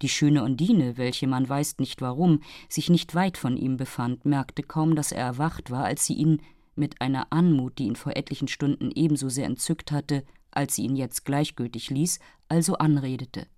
[0.00, 4.62] Die schöne Undine, welche man weiß nicht warum, sich nicht weit von ihm befand, merkte
[4.62, 6.40] kaum, dass er erwacht war, als sie ihn
[6.76, 10.94] mit einer Anmut, die ihn vor etlichen Stunden ebenso sehr entzückt hatte, als sie ihn
[10.94, 13.48] jetzt gleichgültig ließ, also anredete.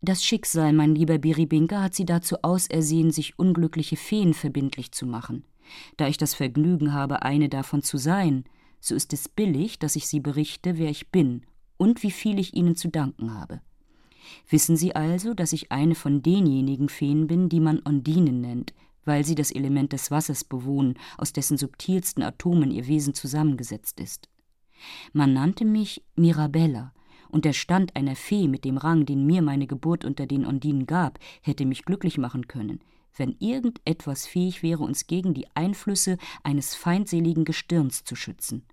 [0.00, 5.44] Das Schicksal, mein lieber Biribinka, hat sie dazu ausersehen, sich unglückliche Feen verbindlich zu machen.
[5.96, 8.44] Da ich das Vergnügen habe, eine davon zu sein,
[8.80, 11.46] so ist es billig, dass ich Sie berichte, wer ich bin
[11.76, 13.60] und wie viel ich Ihnen zu danken habe.
[14.48, 19.24] Wissen Sie also, dass ich eine von denjenigen Feen bin, die man Ondinen nennt, weil
[19.24, 24.28] sie das Element des Wassers bewohnen, aus dessen subtilsten Atomen ihr Wesen zusammengesetzt ist.
[25.12, 26.92] Man nannte mich Mirabella,
[27.32, 30.86] und der Stand einer Fee mit dem Rang, den mir meine Geburt unter den Ondinen
[30.86, 32.80] gab, hätte mich glücklich machen können,
[33.16, 38.64] wenn irgendetwas fähig wäre, uns gegen die Einflüsse eines feindseligen Gestirns zu schützen.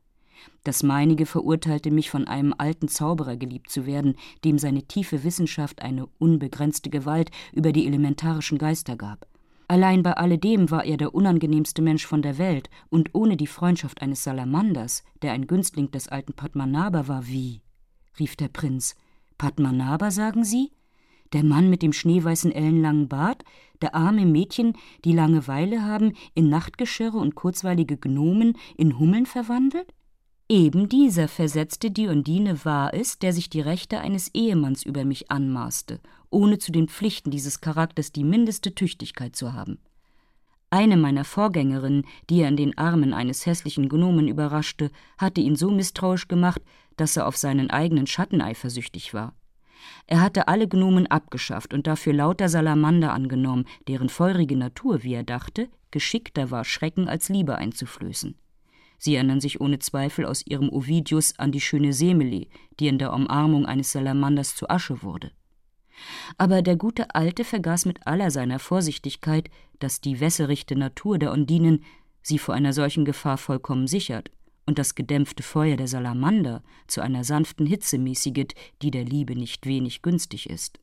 [0.64, 5.82] Das meinige verurteilte mich, von einem alten Zauberer geliebt zu werden, dem seine tiefe Wissenschaft
[5.82, 9.26] eine unbegrenzte Gewalt über die elementarischen Geister gab.
[9.68, 14.02] Allein bei alledem war er der unangenehmste Mensch von der Welt, und ohne die Freundschaft
[14.02, 17.62] eines Salamanders, der ein Günstling des alten Padmanabha war, wie?
[18.20, 18.96] rief der Prinz.
[19.38, 20.72] Padmanabha, sagen Sie?
[21.34, 23.44] Der Mann mit dem schneeweißen ellenlangen Bart,
[23.82, 24.74] der arme Mädchen,
[25.06, 29.94] die Langeweile haben, in Nachtgeschirre und kurzweilige Gnomen in Hummeln verwandelt?
[30.52, 35.30] Eben dieser, versetzte die Undine, war es, der sich die Rechte eines Ehemanns über mich
[35.30, 36.00] anmaßte,
[36.32, 39.78] ohne zu den Pflichten dieses Charakters die mindeste Tüchtigkeit zu haben.
[40.72, 45.70] Eine meiner Vorgängerinnen, die er in den Armen eines hässlichen Gnomen überraschte, hatte ihn so
[45.70, 46.64] misstrauisch gemacht,
[46.98, 49.36] dass er auf seinen eigenen Schatten eifersüchtig war.
[50.08, 55.24] Er hatte alle Gnomen abgeschafft und dafür lauter Salamander angenommen, deren feurige Natur, wie er
[55.24, 58.36] dachte, geschickter war, Schrecken als Liebe einzuflößen.
[59.00, 62.48] Sie erinnern sich ohne Zweifel aus ihrem Ovidius an die schöne Semele,
[62.80, 65.32] die in der Umarmung eines Salamanders zu Asche wurde.
[66.38, 69.50] Aber der gute Alte vergaß mit aller seiner Vorsichtigkeit,
[69.80, 71.84] dass die wässerichte Natur der Undinen
[72.22, 74.32] sie vor einer solchen Gefahr vollkommen sichert
[74.66, 79.66] und das gedämpfte Feuer der Salamander zu einer sanften Hitze mäßiget, die der Liebe nicht
[79.66, 80.80] wenig günstig ist.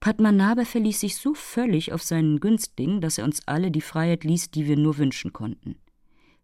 [0.00, 4.52] Padmanabha verließ sich so völlig auf seinen Günstling, dass er uns alle die Freiheit ließ,
[4.52, 5.76] die wir nur wünschen konnten.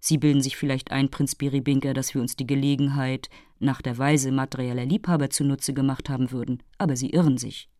[0.06, 4.32] Sie bilden sich vielleicht ein, Prinz Biribinka, dass wir uns die Gelegenheit nach der Weise
[4.32, 7.70] materieller Liebhaber zunutze gemacht haben würden, aber sie irren sich.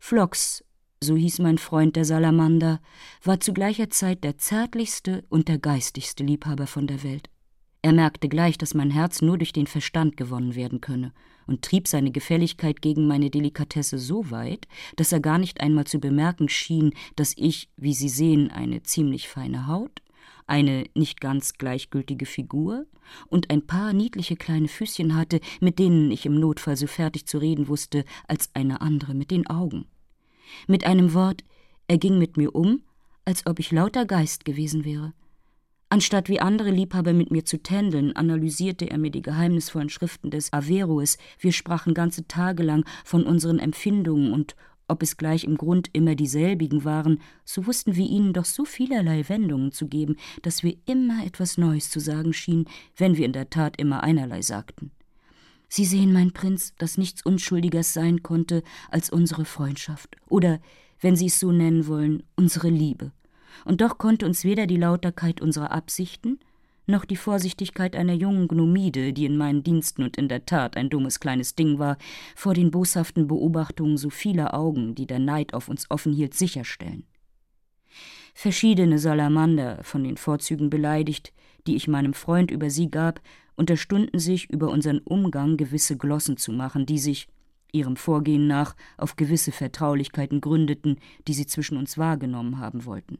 [0.00, 0.64] Phlox,
[1.02, 2.80] so hieß mein Freund der Salamander,
[3.22, 7.28] war zu gleicher Zeit der zärtlichste und der geistigste Liebhaber von der Welt.
[7.82, 11.12] Er merkte gleich, dass mein Herz nur durch den Verstand gewonnen werden könne,
[11.46, 14.66] und trieb seine Gefälligkeit gegen meine Delikatesse so weit,
[14.96, 19.28] dass er gar nicht einmal zu bemerken schien, dass ich, wie Sie sehen, eine ziemlich
[19.28, 20.00] feine Haut,
[20.50, 22.86] eine nicht ganz gleichgültige Figur
[23.28, 27.38] und ein paar niedliche kleine Füßchen hatte, mit denen ich im Notfall so fertig zu
[27.38, 29.86] reden wusste als eine andere mit den Augen.
[30.66, 31.44] Mit einem Wort,
[31.88, 32.82] er ging mit mir um,
[33.24, 35.12] als ob ich lauter Geist gewesen wäre.
[35.92, 40.52] Anstatt wie andere Liebhaber mit mir zu tändeln, analysierte er mir die geheimnisvollen Schriften des
[40.52, 41.18] Averroes.
[41.40, 44.54] Wir sprachen ganze Tage lang von unseren Empfindungen und
[44.90, 49.28] ob es gleich im Grund immer dieselbigen waren, so wussten wir ihnen doch so vielerlei
[49.28, 53.50] Wendungen zu geben, dass wir immer etwas Neues zu sagen schienen, wenn wir in der
[53.50, 54.90] Tat immer einerlei sagten.
[55.68, 60.60] Sie sehen, mein Prinz, dass nichts Unschuldigers sein konnte als unsere Freundschaft, oder,
[61.00, 63.12] wenn Sie es so nennen wollen, unsere Liebe.
[63.64, 66.40] Und doch konnte uns weder die Lauterkeit unserer Absichten,
[66.90, 70.90] noch die Vorsichtigkeit einer jungen Gnomide, die in meinen Diensten und in der Tat ein
[70.90, 71.96] dummes kleines Ding war,
[72.36, 77.04] vor den boshaften Beobachtungen so vieler Augen, die der Neid auf uns offen hielt, sicherstellen.
[78.34, 81.32] Verschiedene Salamander, von den Vorzügen beleidigt,
[81.66, 83.20] die ich meinem Freund über sie gab,
[83.56, 87.28] unterstunden sich, über unseren Umgang gewisse Glossen zu machen, die sich,
[87.72, 93.18] ihrem Vorgehen nach, auf gewisse Vertraulichkeiten gründeten, die sie zwischen uns wahrgenommen haben wollten.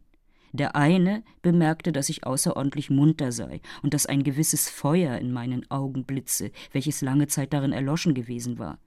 [0.53, 5.71] Der eine bemerkte, dass ich außerordentlich munter sei und dass ein gewisses Feuer in meinen
[5.71, 8.79] Augen blitze, welches lange Zeit darin erloschen gewesen war.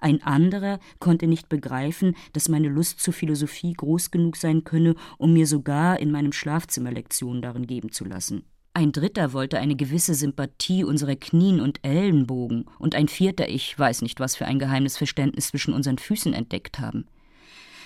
[0.00, 5.32] Ein anderer konnte nicht begreifen, dass meine Lust zur Philosophie groß genug sein könne, um
[5.32, 8.44] mir sogar in meinem Schlafzimmer Lektionen darin geben zu lassen.
[8.74, 14.00] Ein dritter wollte eine gewisse Sympathie unserer Knien und Ellenbogen, und ein vierter, ich weiß
[14.00, 17.06] nicht, was für ein geheimes Verständnis zwischen unseren Füßen entdeckt haben.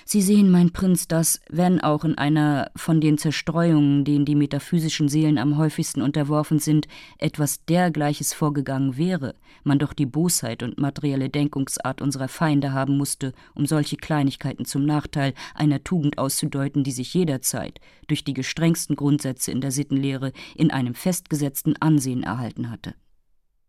[0.08, 5.08] Sie sehen, mein Prinz, dass, wenn auch in einer von den Zerstreuungen, denen die metaphysischen
[5.08, 6.86] Seelen am häufigsten unterworfen sind,
[7.18, 13.32] etwas dergleiches vorgegangen wäre, man doch die Bosheit und materielle Denkungsart unserer Feinde haben musste,
[13.56, 19.50] um solche Kleinigkeiten zum Nachteil einer Tugend auszudeuten, die sich jederzeit durch die gestrengsten Grundsätze
[19.50, 22.94] in der Sittenlehre in einem festgesetzten Ansehen erhalten hatte.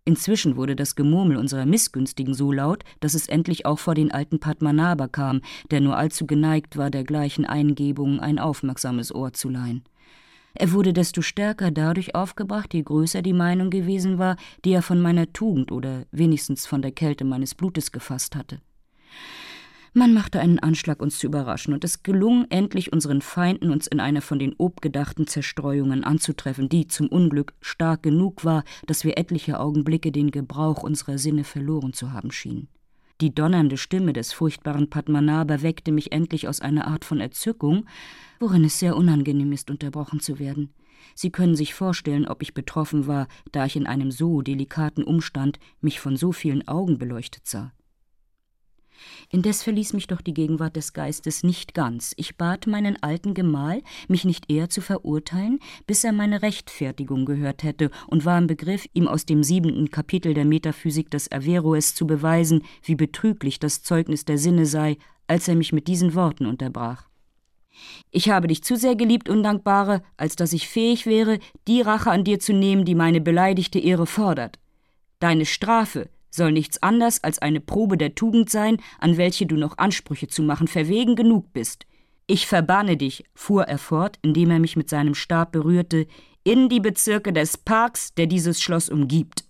[0.07, 4.39] Inzwischen wurde das Gemurmel unserer Missgünstigen so laut, dass es endlich auch vor den alten
[4.39, 9.83] Padmanabha kam, der nur allzu geneigt war, dergleichen Eingebungen ein aufmerksames Ohr zu leihen.
[10.53, 15.01] Er wurde desto stärker dadurch aufgebracht, je größer die Meinung gewesen war, die er von
[15.01, 18.61] meiner Tugend oder wenigstens von der Kälte meines Blutes gefasst hatte.
[19.97, 23.99] Man machte einen Anschlag, uns zu überraschen, und es gelung endlich unseren Feinden, uns in
[23.99, 29.59] einer von den obgedachten Zerstreuungen anzutreffen, die zum Unglück stark genug war, dass wir etliche
[29.59, 32.67] Augenblicke den Gebrauch unserer Sinne verloren zu haben schienen.
[33.21, 37.87] Die donnernde Stimme des furchtbaren Padmanabha weckte mich endlich aus einer Art von Erzückung,
[38.39, 40.75] worin es sehr unangenehm ist, unterbrochen zu werden.
[41.15, 45.57] Sie können sich vorstellen, ob ich betroffen war, da ich in einem so delikaten Umstand
[45.81, 47.71] mich von so vielen Augen beleuchtet sah.
[49.29, 52.13] Indes verließ mich doch die Gegenwart des Geistes nicht ganz.
[52.17, 57.63] Ich bat meinen alten Gemahl, mich nicht eher zu verurteilen, bis er meine Rechtfertigung gehört
[57.63, 62.07] hätte, und war im Begriff, ihm aus dem siebenten Kapitel der Metaphysik des Averroes zu
[62.07, 64.97] beweisen, wie betrüglich das Zeugnis der Sinne sei,
[65.27, 67.07] als er mich mit diesen Worten unterbrach.
[68.11, 72.23] Ich habe dich zu sehr geliebt, Undankbare, als dass ich fähig wäre, die Rache an
[72.23, 74.59] dir zu nehmen, die meine beleidigte Ehre fordert.
[75.19, 79.77] Deine Strafe, soll nichts anders als eine Probe der Tugend sein, an welche du noch
[79.77, 81.85] Ansprüche zu machen verwegen genug bist.
[82.27, 86.07] Ich verbanne dich, fuhr er fort, indem er mich mit seinem Stab berührte,
[86.43, 89.45] in die Bezirke des Parks, der dieses Schloss umgibt.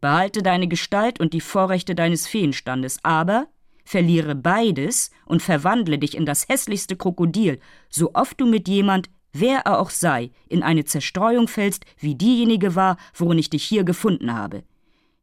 [0.00, 3.48] Behalte deine Gestalt und die Vorrechte deines Feenstandes, aber
[3.84, 7.58] verliere beides und verwandle dich in das hässlichste Krokodil,
[7.88, 12.74] so oft du mit jemand, wer er auch sei, in eine Zerstreuung fällst, wie diejenige
[12.74, 14.62] war, worin ich dich hier gefunden habe.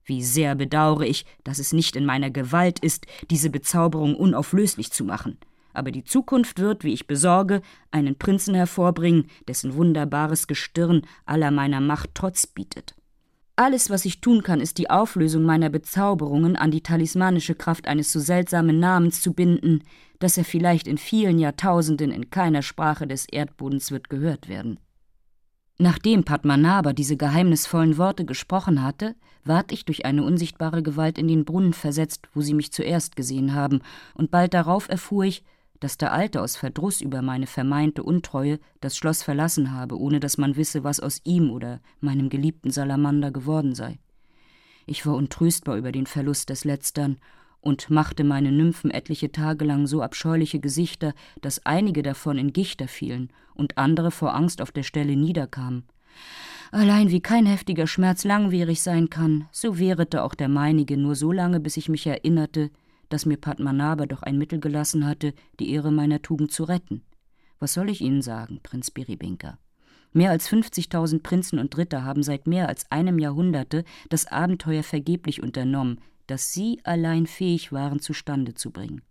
[0.06, 5.04] Wie sehr bedauere ich, dass es nicht in meiner Gewalt ist, diese Bezauberung unauflöslich zu
[5.04, 5.38] machen.
[5.74, 7.62] Aber die Zukunft wird, wie ich besorge,
[7.92, 12.96] einen Prinzen hervorbringen, dessen wunderbares Gestirn aller meiner Macht Trotz bietet.
[13.58, 18.12] Alles, was ich tun kann, ist die Auflösung meiner Bezauberungen an die talismanische Kraft eines
[18.12, 19.84] so seltsamen Namens zu binden,
[20.20, 24.80] dass er vielleicht in vielen Jahrtausenden in keiner Sprache des Erdbodens wird gehört werden.
[25.78, 31.44] Nachdem Padmanabha diese geheimnisvollen Worte gesprochen hatte, ward ich durch eine unsichtbare Gewalt in den
[31.44, 33.82] Brunnen versetzt, wo sie mich zuerst gesehen haben,
[34.14, 35.44] und bald darauf erfuhr ich,
[35.82, 40.38] dass der Alte aus Verdruss über meine vermeinte Untreue das Schloss verlassen habe, ohne dass
[40.38, 44.00] man wisse, was aus ihm oder meinem geliebten Salamander geworden sei.
[44.86, 47.18] Ich war untröstbar über den Verlust des Letztern
[47.66, 52.88] und machte meine Nymphen etliche Tage lang so abscheuliche Gesichter, dass einige davon in Gichter
[52.88, 55.84] fielen und andere vor Angst auf der Stelle niederkamen.
[56.72, 61.32] Allein wie kein heftiger Schmerz langwierig sein kann, so währete auch der meinige nur so
[61.32, 62.70] lange, bis ich mich erinnerte,
[63.10, 67.02] dass mir Padmanabha doch ein Mittel gelassen hatte, die Ehre meiner Tugend zu retten.
[67.60, 69.58] Was soll ich Ihnen sagen, Prinz Biribinka?
[70.14, 75.42] Mehr als 50.000 Prinzen und Ritter haben seit mehr als einem Jahrhunderte das Abenteuer vergeblich
[75.42, 79.02] unternommen, das sie allein fähig waren zustande zu bringen.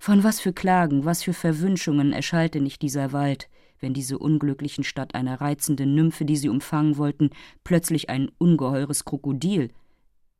[0.00, 3.48] Von was für Klagen, was für Verwünschungen erschallte nicht dieser Wald,
[3.80, 7.30] wenn diese unglücklichen statt einer reizenden Nymphe, die sie umfangen wollten,
[7.64, 9.70] plötzlich ein ungeheures Krokodil.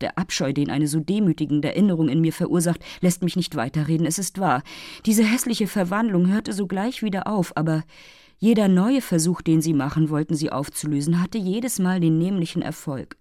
[0.01, 4.19] Der Abscheu, den eine so demütigende Erinnerung in mir verursacht, lässt mich nicht weiterreden, es
[4.19, 4.63] ist wahr.
[5.05, 7.83] Diese hässliche Verwandlung hörte sogleich wieder auf, aber
[8.37, 13.17] jeder neue Versuch, den sie machen wollten, sie aufzulösen, hatte jedes Mal den nämlichen Erfolg.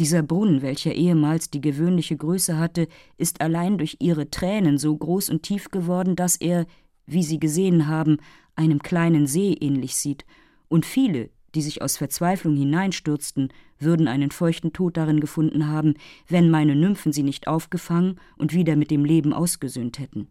[0.00, 5.30] Dieser Brunnen, welcher ehemals die gewöhnliche Größe hatte, ist allein durch ihre Tränen so groß
[5.30, 6.66] und tief geworden, dass er,
[7.06, 8.16] wie Sie gesehen haben,
[8.56, 10.24] einem kleinen See ähnlich sieht,
[10.68, 15.94] und viele, die sich aus Verzweiflung hineinstürzten, würden einen feuchten Tod darin gefunden haben,
[16.26, 20.28] wenn meine Nymphen sie nicht aufgefangen und wieder mit dem Leben ausgesöhnt hätten.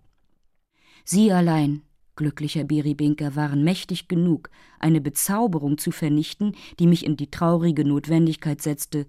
[1.06, 1.84] Sie allein,
[2.18, 4.50] glücklicher Beribinker, waren mächtig genug,
[4.80, 9.06] eine Bezauberung zu vernichten, die mich in die traurige Notwendigkeit setzte,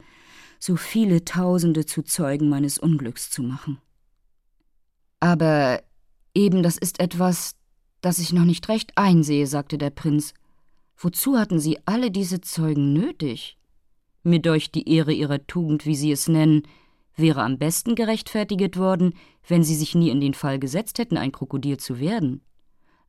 [0.64, 3.82] so viele Tausende zu Zeugen meines Unglücks zu machen.
[5.20, 5.82] Aber
[6.34, 7.54] eben das ist etwas,
[8.00, 10.32] das ich noch nicht recht einsehe, sagte der Prinz.
[10.96, 13.58] Wozu hatten Sie alle diese Zeugen nötig?
[14.22, 16.62] Mir deucht die Ehre Ihrer Tugend, wie Sie es nennen,
[17.14, 19.12] wäre am besten gerechtfertigt worden,
[19.46, 22.40] wenn Sie sich nie in den Fall gesetzt hätten, ein Krokodil zu werden.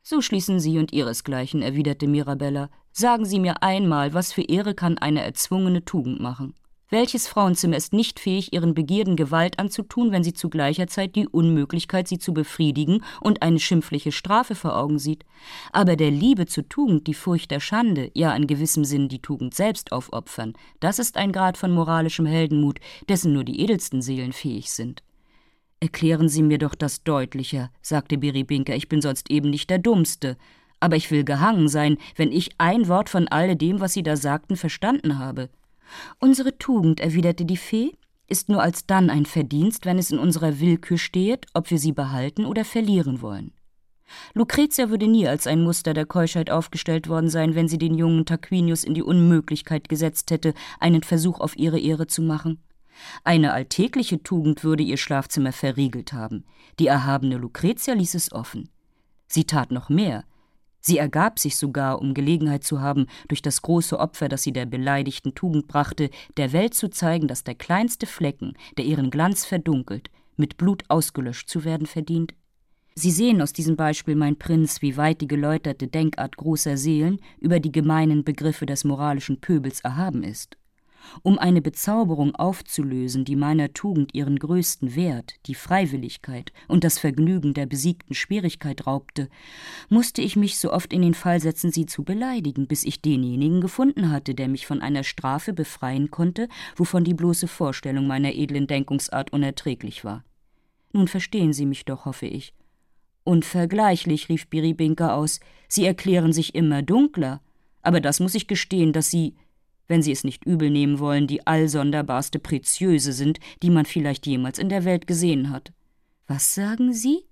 [0.03, 2.69] So schließen Sie und Ihresgleichen, erwiderte Mirabella.
[2.91, 6.53] Sagen Sie mir einmal, was für Ehre kann eine erzwungene Tugend machen?
[6.89, 11.27] Welches Frauenzimmer ist nicht fähig, ihren Begierden Gewalt anzutun, wenn sie zu gleicher Zeit die
[11.27, 15.25] Unmöglichkeit, sie zu befriedigen und eine schimpfliche Strafe vor Augen sieht?
[15.71, 19.55] Aber der Liebe zur Tugend die Furcht der Schande, ja in gewissem Sinn die Tugend
[19.55, 24.71] selbst aufopfern, das ist ein Grad von moralischem Heldenmut, dessen nur die edelsten Seelen fähig
[24.71, 25.01] sind.
[25.79, 30.37] Erklären Sie mir doch das deutlicher, sagte Biribinka, ich bin sonst eben nicht der Dummste.
[30.79, 34.55] Aber ich will gehangen sein, wenn ich ein Wort von alledem, was Sie da sagten,
[34.55, 35.49] verstanden habe.
[36.19, 37.93] Unsere Tugend, erwiderte die Fee,
[38.27, 42.45] ist nur alsdann ein Verdienst, wenn es in unserer Willkür steht, ob wir sie behalten
[42.45, 43.51] oder verlieren wollen.
[44.33, 48.25] Lucretia würde nie als ein Muster der Keuschheit aufgestellt worden sein, wenn sie den jungen
[48.25, 52.59] Tarquinius in die Unmöglichkeit gesetzt hätte, einen Versuch auf ihre Ehre zu machen.
[53.23, 56.45] Eine alltägliche Tugend würde ihr Schlafzimmer verriegelt haben.
[56.79, 58.69] Die erhabene Lucretia ließ es offen.
[59.27, 60.23] Sie tat noch mehr.
[60.85, 64.67] Sie ergab sich sogar, um Gelegenheit zu haben, durch das große Opfer, das sie der
[64.67, 70.11] beleidigten Tugend brachte, der Welt zu zeigen, dass der kleinste Flecken, der ihren Glanz verdunkelt,
[70.37, 72.35] mit Blut ausgelöscht zu werden verdient.
[72.93, 77.59] Sie sehen aus diesem Beispiel, mein Prinz, wie weit die geläuterte Denkart großer Seelen über
[77.59, 80.55] die gemeinen Begriffe des moralischen Pöbels erhaben ist.
[81.23, 87.53] Um eine Bezauberung aufzulösen, die meiner Tugend ihren größten Wert, die Freiwilligkeit und das Vergnügen
[87.53, 89.29] der besiegten Schwierigkeit raubte,
[89.89, 93.61] musste ich mich so oft in den Fall setzen, sie zu beleidigen, bis ich denjenigen
[93.61, 98.67] gefunden hatte, der mich von einer Strafe befreien konnte, wovon die bloße Vorstellung meiner edlen
[98.67, 100.23] Denkungsart unerträglich war.
[100.93, 102.53] Nun verstehen Sie mich doch, hoffe ich.
[103.25, 107.41] Unvergleichlich, rief Biribinka aus, Sie erklären sich immer dunkler,
[107.81, 109.35] aber das muss ich gestehen, dass Sie
[109.87, 114.59] wenn Sie es nicht übel nehmen wollen, die allsonderbarste Preziöse sind, die man vielleicht jemals
[114.59, 115.71] in der Welt gesehen hat.
[116.27, 117.25] Was sagen Sie?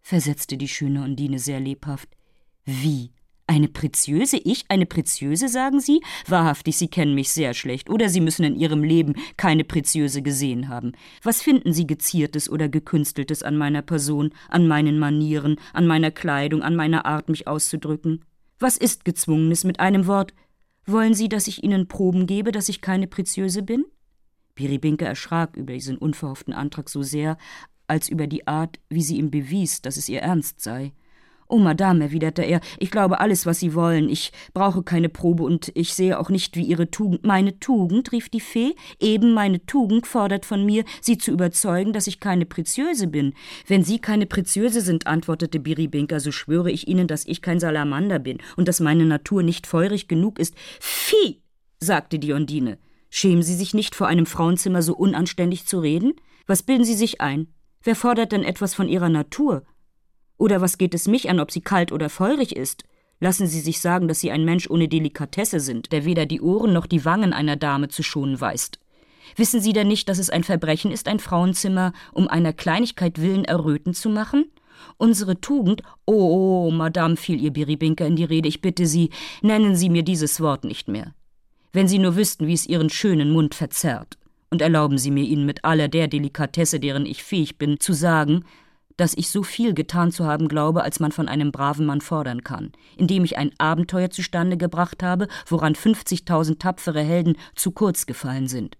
[0.00, 2.08] versetzte die schöne Undine sehr lebhaft.
[2.64, 3.12] Wie?
[3.46, 4.36] Eine Preziöse?
[4.36, 6.00] Ich eine Preziöse, sagen Sie?
[6.28, 10.68] Wahrhaftig, Sie kennen mich sehr schlecht, oder Sie müssen in Ihrem Leben keine Preziöse gesehen
[10.68, 10.92] haben.
[11.24, 16.62] Was finden Sie Geziertes oder Gekünsteltes an meiner Person, an meinen Manieren, an meiner Kleidung,
[16.62, 18.24] an meiner Art, mich auszudrücken?
[18.60, 20.32] Was ist Gezwungenes mit einem Wort?
[20.86, 23.84] Wollen Sie, dass ich Ihnen Proben gebe, dass ich keine Preziöse bin?
[24.54, 27.38] Biribinke erschrak über diesen unverhofften Antrag so sehr,
[27.86, 30.92] als über die Art, wie sie ihm bewies, dass es ihr ernst sei.
[31.50, 34.08] Oh, Madame, erwiderte er, ich glaube alles, was Sie wollen.
[34.08, 37.24] Ich brauche keine Probe und ich sehe auch nicht, wie Ihre Tugend.
[37.24, 42.06] Meine Tugend, rief die Fee, eben meine Tugend fordert von mir, Sie zu überzeugen, dass
[42.06, 43.34] ich keine Preziöse bin.
[43.66, 48.20] Wenn Sie keine Preziöse sind, antwortete Biribinka, so schwöre ich Ihnen, dass ich kein Salamander
[48.20, 50.54] bin und dass meine Natur nicht feurig genug ist.
[50.78, 51.42] Vieh,
[51.80, 52.78] sagte die Ondine.
[53.10, 56.12] Schämen Sie sich nicht, vor einem Frauenzimmer so unanständig zu reden?
[56.46, 57.48] Was bilden Sie sich ein?
[57.82, 59.64] Wer fordert denn etwas von Ihrer Natur?
[60.40, 62.84] Oder was geht es mich an, ob sie kalt oder feurig ist?
[63.20, 66.72] Lassen Sie sich sagen, dass Sie ein Mensch ohne Delikatesse sind, der weder die Ohren
[66.72, 68.70] noch die Wangen einer Dame zu schonen weiß.
[69.36, 73.44] Wissen Sie denn nicht, dass es ein Verbrechen ist, ein Frauenzimmer um einer Kleinigkeit willen
[73.44, 74.50] erröten zu machen?
[74.96, 79.10] Unsere Tugend, oh, oh, Madame, fiel ihr Biribinka in die Rede, ich bitte Sie,
[79.42, 81.12] nennen Sie mir dieses Wort nicht mehr.
[81.74, 84.16] Wenn Sie nur wüssten, wie es Ihren schönen Mund verzerrt.
[84.48, 88.46] Und erlauben Sie mir Ihnen mit aller der Delikatesse, deren ich fähig bin, zu sagen,
[89.00, 92.44] dass ich so viel getan zu haben glaube, als man von einem braven Mann fordern
[92.44, 98.46] kann, indem ich ein Abenteuer zustande gebracht habe, woran 50.000 tapfere Helden zu kurz gefallen
[98.46, 98.76] sind.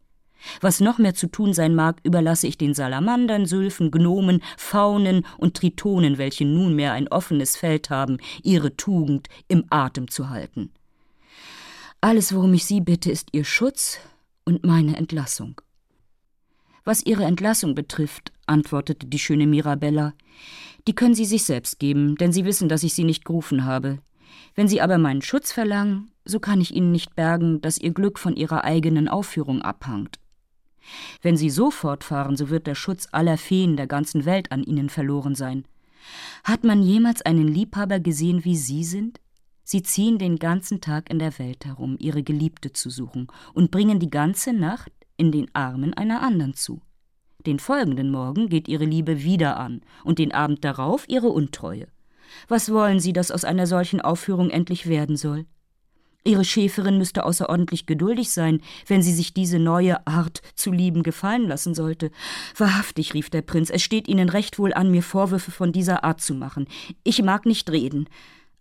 [0.60, 5.56] Was noch mehr zu tun sein mag, überlasse ich den Salamandern, Sylphen, Gnomen, Faunen und
[5.56, 10.70] Tritonen, welche nunmehr ein offenes Feld haben, ihre Tugend im Atem zu halten.
[12.02, 13.98] Alles, worum ich Sie bitte, ist Ihr Schutz
[14.44, 15.60] und meine Entlassung.
[16.90, 20.12] Was Ihre Entlassung betrifft, antwortete die schöne Mirabella,
[20.88, 24.00] die können Sie sich selbst geben, denn Sie wissen, dass ich Sie nicht gerufen habe.
[24.56, 28.18] Wenn Sie aber meinen Schutz verlangen, so kann ich Ihnen nicht bergen, dass Ihr Glück
[28.18, 30.18] von Ihrer eigenen Aufführung abhangt.
[31.22, 34.88] Wenn Sie so fortfahren, so wird der Schutz aller Feen der ganzen Welt an Ihnen
[34.88, 35.66] verloren sein.
[36.42, 39.20] Hat man jemals einen Liebhaber gesehen, wie Sie sind?
[39.62, 44.00] Sie ziehen den ganzen Tag in der Welt herum, Ihre Geliebte zu suchen, und bringen
[44.00, 44.90] die ganze Nacht
[45.20, 46.80] in den Armen einer anderen zu.
[47.46, 51.86] Den folgenden Morgen geht ihre Liebe wieder an und den Abend darauf ihre Untreue.
[52.48, 55.46] Was wollen Sie, dass aus einer solchen Aufführung endlich werden soll?
[56.22, 61.48] Ihre Schäferin müsste außerordentlich geduldig sein, wenn sie sich diese neue Art zu lieben gefallen
[61.48, 62.10] lassen sollte.
[62.56, 66.20] Wahrhaftig, rief der Prinz, es steht Ihnen recht wohl an, mir Vorwürfe von dieser Art
[66.20, 66.66] zu machen.
[67.04, 68.06] Ich mag nicht reden.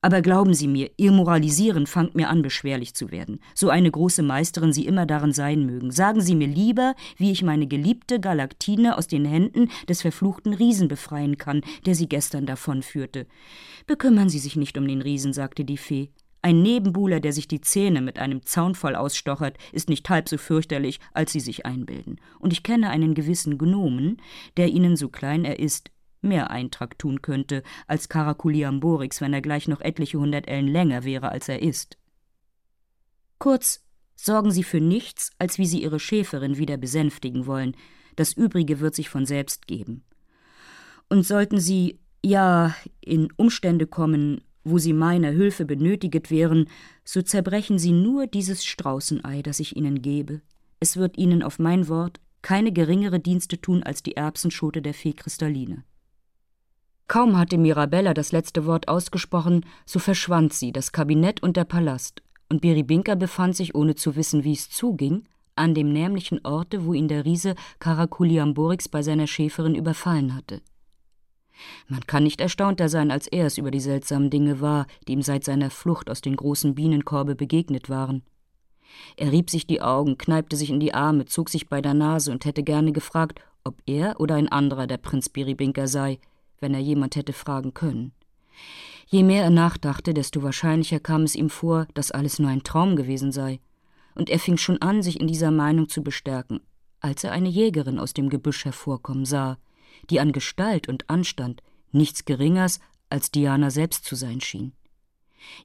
[0.01, 4.23] Aber glauben Sie mir, Ihr Moralisieren fangt mir an, beschwerlich zu werden, so eine große
[4.23, 5.91] Meisterin Sie immer darin sein mögen.
[5.91, 10.87] Sagen Sie mir lieber, wie ich meine geliebte Galaktine aus den Händen des verfluchten Riesen
[10.87, 13.27] befreien kann, der sie gestern davonführte.
[13.87, 16.09] Bekümmern Sie sich nicht um den Riesen, sagte die Fee.
[16.41, 21.01] Ein Nebenbuhler, der sich die Zähne mit einem Zaunfall ausstochert, ist nicht halb so fürchterlich,
[21.13, 22.21] als Sie sich einbilden.
[22.39, 24.21] Und ich kenne einen gewissen Gnomen,
[24.55, 25.91] der Ihnen, so klein er ist,
[26.21, 31.31] mehr Eintrag tun könnte als Caraculiamborix, wenn er gleich noch etliche hundert Ellen länger wäre,
[31.31, 31.97] als er ist.
[33.37, 33.85] Kurz,
[34.15, 37.75] sorgen Sie für nichts, als wie Sie Ihre Schäferin wieder besänftigen wollen,
[38.15, 40.03] das Übrige wird sich von selbst geben.
[41.07, 46.69] Und sollten Sie, ja, in Umstände kommen, wo sie meiner Hilfe benötiget wären,
[47.03, 50.41] so zerbrechen sie nur dieses Straußenei, das ich ihnen gebe.
[50.79, 55.13] Es wird ihnen auf mein Wort keine geringere Dienste tun als die Erbsenschote der Fee
[55.13, 55.83] Kristalline.
[57.09, 62.21] Kaum hatte Mirabella das letzte Wort ausgesprochen, so verschwand sie, das Kabinett und der Palast,
[62.49, 65.23] und Biribinka befand sich, ohne zu wissen, wie es zuging,
[65.55, 70.61] an dem nämlichen Orte, wo ihn der Riese Karakuliamborix bei seiner Schäferin überfallen hatte.
[71.87, 75.23] Man kann nicht erstaunter sein, als er es über die seltsamen Dinge war, die ihm
[75.23, 78.21] seit seiner Flucht aus den großen Bienenkorbe begegnet waren.
[79.17, 82.31] Er rieb sich die Augen, kneipte sich in die Arme, zog sich bei der Nase
[82.31, 86.19] und hätte gerne gefragt, ob er oder ein anderer der Prinz Biribinka sei,
[86.61, 88.13] wenn er jemand hätte fragen können.
[89.07, 92.95] Je mehr er nachdachte, desto wahrscheinlicher kam es ihm vor, dass alles nur ein Traum
[92.95, 93.59] gewesen sei.
[94.13, 96.61] Und er fing schon an, sich in dieser Meinung zu bestärken,
[96.99, 99.57] als er eine Jägerin aus dem Gebüsch hervorkommen sah,
[100.09, 104.73] die an Gestalt und Anstand nichts Geringers als Diana selbst zu sein schien.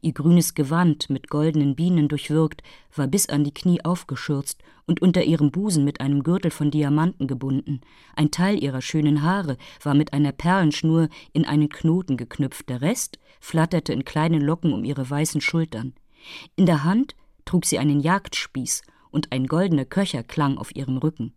[0.01, 2.63] Ihr grünes Gewand, mit goldenen Bienen durchwirkt,
[2.95, 7.27] war bis an die Knie aufgeschürzt und unter ihrem Busen mit einem Gürtel von Diamanten
[7.27, 7.81] gebunden.
[8.17, 13.19] Ein Teil ihrer schönen Haare war mit einer Perlenschnur in einen Knoten geknüpft, der Rest
[13.41, 15.95] flatterte in kleinen Locken um ihre weißen Schultern.
[16.57, 17.15] In der Hand
[17.45, 21.35] trug sie einen Jagdspieß und ein goldener Köcher klang auf ihrem Rücken.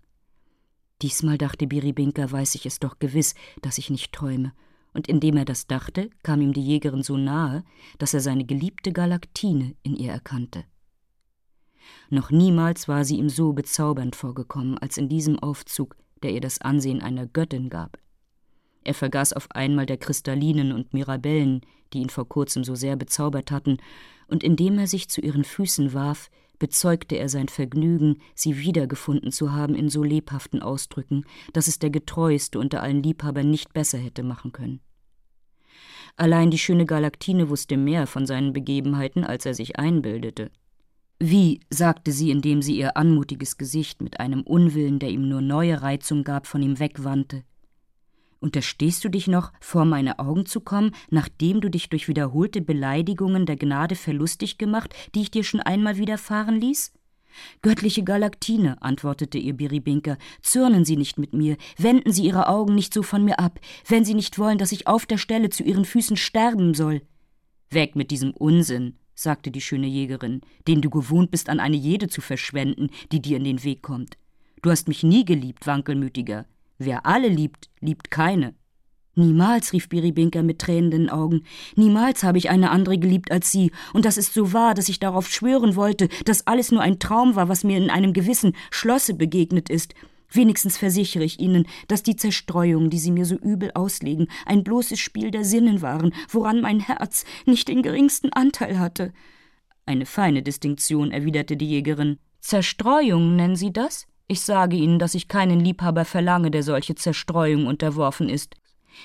[1.01, 4.53] Diesmal dachte Biribinka, weiß ich es doch gewiss, dass ich nicht träume.
[4.98, 7.63] Und indem er das dachte, kam ihm die Jägerin so nahe,
[8.00, 10.63] dass er seine geliebte Galaktine in ihr erkannte.
[12.10, 16.62] Noch niemals war sie ihm so bezaubernd vorgekommen als in diesem Aufzug, der ihr das
[16.62, 18.00] Ansehen einer Göttin gab.
[18.84, 21.62] Er vergaß auf einmal der Kristallinen und Mirabellen,
[21.94, 23.77] die ihn vor kurzem so sehr bezaubert hatten,
[24.27, 29.51] und indem er sich zu ihren Füßen warf, bezeugte er sein Vergnügen, sie wiedergefunden zu
[29.51, 31.24] haben in so lebhaften Ausdrücken,
[31.54, 34.82] dass es der getreueste unter allen Liebhabern nicht besser hätte machen können.
[36.18, 40.52] Allein die schöne Galaktine wusste mehr von seinen Begebenheiten, als er sich einbildete.
[41.20, 45.82] Wie, sagte sie, indem sie ihr anmutiges Gesicht mit einem Unwillen, der ihm nur neue
[45.82, 47.44] Reizung gab, von ihm wegwandte,
[48.40, 53.46] Unterstehst du dich noch, vor meine Augen zu kommen, nachdem du dich durch wiederholte Beleidigungen
[53.46, 56.94] der Gnade verlustig gemacht, die ich dir schon einmal widerfahren ließ?
[57.61, 62.94] Göttliche Galaktine, antwortete ihr Biribinka, zürnen Sie nicht mit mir, wenden Sie Ihre Augen nicht
[62.94, 65.85] so von mir ab, wenn Sie nicht wollen, dass ich auf der Stelle zu Ihren
[65.85, 67.01] Füßen sterben soll.
[67.70, 72.07] Weg mit diesem Unsinn, sagte die schöne Jägerin, den du gewohnt bist, an eine jede
[72.07, 74.18] zu verschwenden, die dir in den Weg kommt.
[74.61, 76.46] Du hast mich nie geliebt, Wankelmütiger.
[76.77, 78.53] Wer alle liebt, liebt keine.
[79.18, 81.42] Niemals, rief Biribinka mit tränenden Augen,
[81.75, 85.00] niemals habe ich eine andere geliebt als Sie, und das ist so wahr, dass ich
[85.00, 89.16] darauf schwören wollte, dass alles nur ein Traum war, was mir in einem gewissen Schlosse
[89.16, 89.96] begegnet ist.
[90.30, 95.00] Wenigstens versichere ich Ihnen, dass die Zerstreuungen, die Sie mir so übel auslegen, ein bloßes
[95.00, 99.14] Spiel der Sinnen waren, woran mein Herz nicht den geringsten Anteil hatte.
[99.88, 102.20] Eine feine Distinktion, erwiderte die Jägerin.
[102.40, 104.06] Zerstreuung nennen Sie das?
[104.27, 108.58] Ich sage Ihnen, dass ich keinen Liebhaber verlange, der solche Zerstreuung unterworfen ist.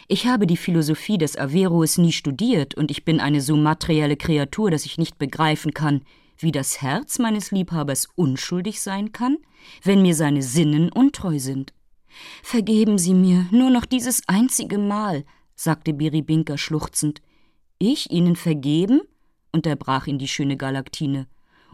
[0.08, 4.70] Ich habe die Philosophie des Averroes nie studiert, und ich bin eine so materielle Kreatur,
[4.70, 6.02] dass ich nicht begreifen kann,
[6.38, 9.38] wie das Herz meines Liebhabers unschuldig sein kann,
[9.82, 11.72] wenn mir seine Sinnen untreu sind.
[12.42, 15.24] Vergeben Sie mir nur noch dieses einzige Mal,
[15.54, 17.22] sagte Biribinka schluchzend.
[17.78, 19.00] Ich Ihnen vergeben?
[19.52, 21.26] unterbrach ihn die schöne Galaktine.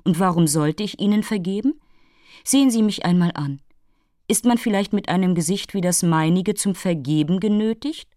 [0.04, 1.81] Und warum sollte ich Ihnen vergeben?
[2.44, 3.61] Sehen Sie mich einmal an.
[4.28, 8.10] Ist man vielleicht mit einem Gesicht wie das meinige zum Vergeben genötigt?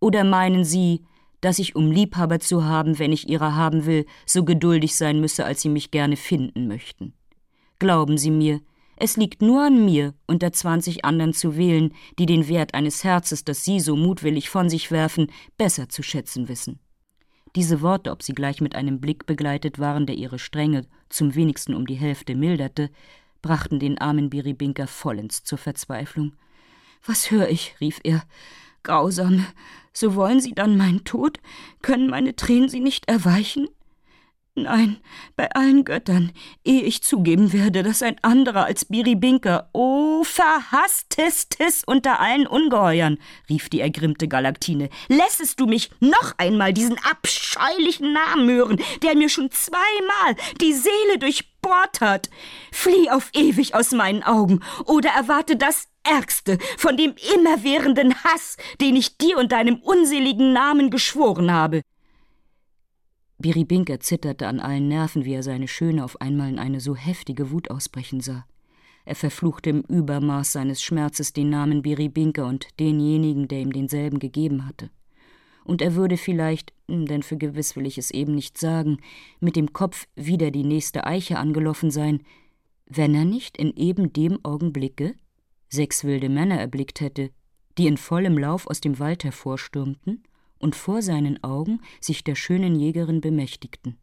[0.00, 1.00] Oder meinen Sie,
[1.40, 5.46] dass ich, um Liebhaber zu haben, wenn ich ihrer haben will, so geduldig sein müsse,
[5.46, 7.14] als Sie mich gerne finden möchten?
[7.78, 8.60] Glauben Sie mir,
[8.98, 13.44] es liegt nur an mir, unter zwanzig anderen zu wählen, die den Wert eines Herzes,
[13.44, 16.80] das Sie so mutwillig von sich werfen, besser zu schätzen wissen.
[17.54, 21.72] Diese Worte, ob sie gleich mit einem Blick begleitet waren, der ihre Strenge zum wenigsten
[21.74, 22.90] um die Hälfte milderte,
[23.46, 26.32] brachten den armen Biribinka vollends zur Verzweiflung.
[27.04, 27.76] Was hör ich?
[27.80, 28.24] rief er.
[28.82, 29.46] Grausam.
[29.92, 31.38] So wollen Sie dann meinen Tod?
[31.80, 33.68] Können meine Tränen Sie nicht erweichen?
[34.58, 34.96] Nein,
[35.36, 36.32] bei allen Göttern,
[36.64, 43.18] ehe ich zugeben werde, dass ein anderer als Biribinka, oh, verhasstestes unter allen Ungeheuern,
[43.50, 49.28] rief die ergrimmte Galaktine, lässest du mich noch einmal diesen abscheulichen Namen hören, der mir
[49.28, 52.30] schon zweimal die Seele durchbohrt hat.
[52.72, 58.96] Flieh auf ewig aus meinen Augen oder erwarte das Ärgste von dem immerwährenden Hass, den
[58.96, 61.82] ich dir und deinem unseligen Namen geschworen habe.
[63.38, 67.50] Biribinka zitterte an allen Nerven, wie er seine Schöne auf einmal in eine so heftige
[67.50, 68.46] Wut ausbrechen sah.
[69.04, 74.66] Er verfluchte im Übermaß seines Schmerzes den Namen Biribinka und denjenigen, der ihm denselben gegeben
[74.66, 74.90] hatte.
[75.64, 78.98] Und er würde vielleicht, denn für gewiss will ich es eben nicht sagen,
[79.40, 82.22] mit dem Kopf wieder die nächste Eiche angelaufen sein,
[82.86, 85.14] wenn er nicht in eben dem Augenblicke
[85.68, 87.30] sechs wilde Männer erblickt hätte,
[87.76, 90.22] die in vollem Lauf aus dem Wald hervorstürmten
[90.66, 93.98] und vor seinen Augen sich der schönen Jägerin bemächtigten.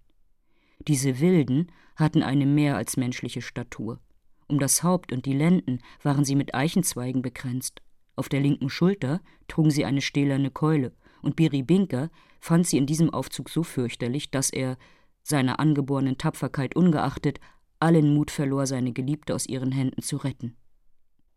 [0.88, 4.00] Diese Wilden hatten eine mehr als menschliche Statur.
[4.48, 7.82] Um das Haupt und die Lenden waren sie mit Eichenzweigen bekränzt.
[8.16, 12.86] Auf der linken Schulter trugen sie eine stählerne Keule, und Biri Binker fand sie in
[12.86, 14.78] diesem Aufzug so fürchterlich, dass er,
[15.22, 17.42] seiner angeborenen Tapferkeit ungeachtet,
[17.82, 20.56] allen Mut verlor, seine Geliebte aus ihren Händen zu retten.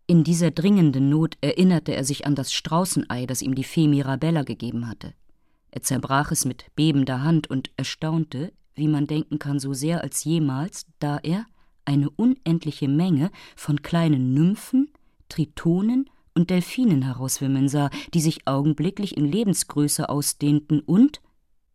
[0.09, 4.45] In dieser dringenden Not erinnerte er sich an das Straußenei, das ihm die Fee Mirabella
[4.45, 5.15] gegeben hatte.
[5.73, 10.23] Er zerbrach es mit bebender Hand und erstaunte, wie man denken kann, so sehr als
[10.23, 11.47] jemals, da er
[11.85, 14.91] eine unendliche Menge von kleinen Nymphen,
[15.29, 21.21] Tritonen und Delfinen herauswimmeln sah, die sich augenblicklich in Lebensgröße ausdehnten und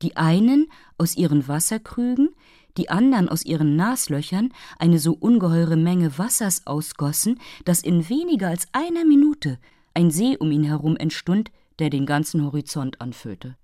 [0.01, 0.67] die einen
[0.97, 2.29] aus ihren Wasserkrügen,
[2.77, 8.67] die anderen aus ihren Naslöchern eine so ungeheure Menge Wassers ausgossen, dass in weniger als
[8.71, 9.59] einer Minute
[9.93, 13.57] ein See um ihn herum entstund, der den ganzen Horizont anfüllte.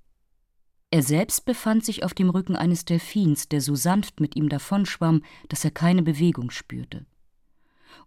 [0.89, 5.21] Er selbst befand sich auf dem Rücken eines Delfins, der so sanft mit ihm davonschwamm,
[5.49, 7.05] dass er keine Bewegung spürte.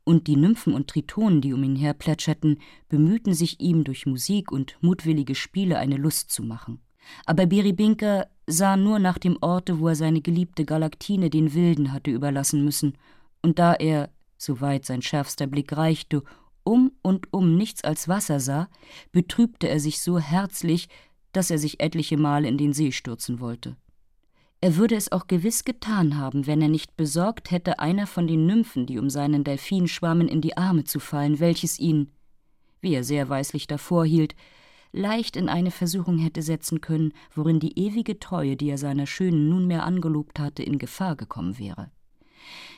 [0.05, 2.59] Und die Nymphen und Tritonen, die um ihn her plätscherten,
[2.89, 6.81] bemühten sich ihm durch Musik und mutwillige Spiele eine Lust zu machen.
[7.27, 12.11] Aber Beribinka sah nur nach dem Orte, wo er seine geliebte Galaktine den Wilden hatte
[12.11, 12.97] überlassen müssen,
[13.43, 16.23] und da er, soweit sein schärfster Blick reichte,
[16.65, 18.69] um und um nichts als Wasser sah,
[19.13, 20.89] betrübte er sich so herzlich,
[21.33, 23.77] dass er sich etliche Male in den See stürzen wollte.
[24.61, 28.45] Er würde es auch gewiss getan haben, wenn er nicht besorgt hätte, einer von den
[28.47, 32.11] Nymphen, die um seinen Delfin schwammen, in die Arme zu fallen, welches ihn,
[32.83, 34.35] wie er sehr weislich davor hielt,
[34.93, 39.49] leicht in eine Versuchung hätte setzen können, worin die ewige Treue, die er seiner Schönen
[39.49, 41.91] nunmehr angelobt hatte, in Gefahr gekommen wäre.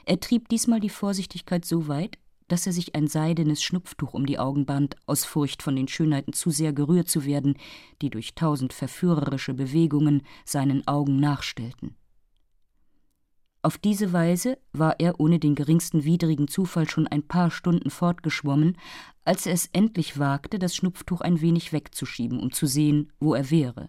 [0.04, 4.38] Er trieb diesmal die Vorsichtigkeit so weit, dass er sich ein seidenes Schnupftuch um die
[4.38, 7.56] Augen band, aus Furcht von den Schönheiten zu sehr gerührt zu werden,
[8.02, 11.96] die durch tausend verführerische Bewegungen seinen Augen nachstellten.
[13.64, 18.76] Auf diese Weise war er ohne den geringsten widrigen Zufall schon ein paar Stunden fortgeschwommen,
[19.24, 23.50] als er es endlich wagte, das Schnupftuch ein wenig wegzuschieben, um zu sehen, wo er
[23.52, 23.88] wäre.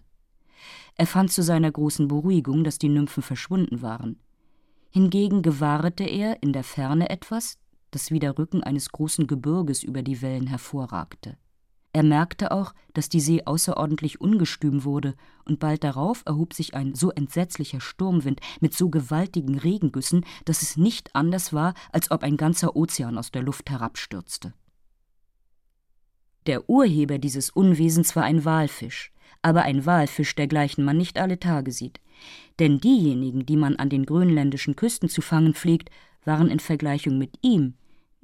[0.94, 4.20] Er fand zu seiner großen Beruhigung, dass die Nymphen verschwunden waren.
[4.90, 7.58] Hingegen gewahrete er in der Ferne etwas,
[7.90, 11.36] das wie der Rücken eines großen Gebirges über die Wellen hervorragte.
[11.94, 16.96] Er merkte auch, dass die See außerordentlich ungestüm wurde, und bald darauf erhob sich ein
[16.96, 22.36] so entsetzlicher Sturmwind mit so gewaltigen Regengüssen, dass es nicht anders war, als ob ein
[22.36, 24.54] ganzer Ozean aus der Luft herabstürzte.
[26.46, 31.70] Der Urheber dieses Unwesens war ein Walfisch, aber ein Walfisch, dergleichen man nicht alle Tage
[31.70, 32.00] sieht.
[32.58, 35.90] Denn diejenigen, die man an den grönländischen Küsten zu fangen pflegt,
[36.24, 37.74] waren in Vergleichung mit ihm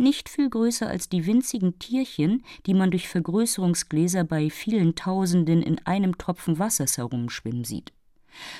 [0.00, 5.78] nicht viel größer als die winzigen Tierchen, die man durch Vergrößerungsgläser bei vielen Tausenden in
[5.86, 7.92] einem Tropfen Wassers herumschwimmen sieht.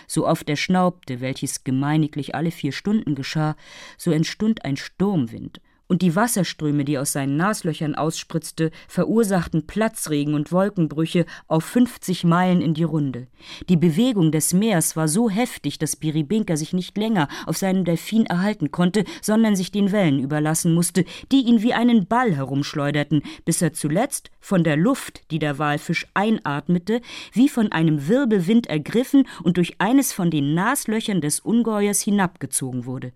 [0.06, 3.56] So oft er schnaubte, welches gemeiniglich alle vier Stunden geschah,
[3.96, 10.52] so entstund ein Sturmwind, und die Wasserströme, die aus seinen Naslöchern ausspritzte, verursachten Platzregen und
[10.52, 13.26] Wolkenbrüche auf fünfzig Meilen in die Runde.
[13.68, 18.24] Die Bewegung des Meers war so heftig, dass Biribinka sich nicht länger auf seinem Delfin
[18.26, 23.60] erhalten konnte, sondern sich den Wellen überlassen musste, die ihn wie einen Ball herumschleuderten, bis
[23.60, 27.00] er zuletzt von der Luft, die der Walfisch einatmete,
[27.32, 33.10] wie von einem Wirbelwind ergriffen und durch eines von den Naslöchern des Ungeheuers hinabgezogen wurde.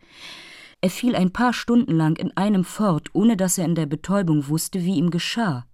[0.84, 4.48] Er fiel ein paar Stunden lang in einem fort, ohne dass er in der Betäubung
[4.48, 5.64] wusste, wie ihm geschah.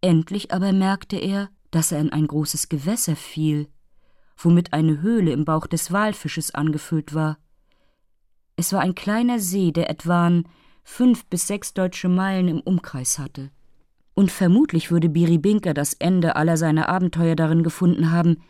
[0.00, 3.68] Endlich aber merkte er, dass er in ein großes Gewässer fiel,
[4.36, 7.38] womit eine Höhle im Bauch des Walfisches angefüllt war.
[8.56, 10.48] Es war ein kleiner See, der etwan
[10.82, 13.52] fünf bis sechs deutsche Meilen im Umkreis hatte.
[14.14, 18.42] Und vermutlich würde Biribinka das Ende aller seiner Abenteuer darin gefunden haben,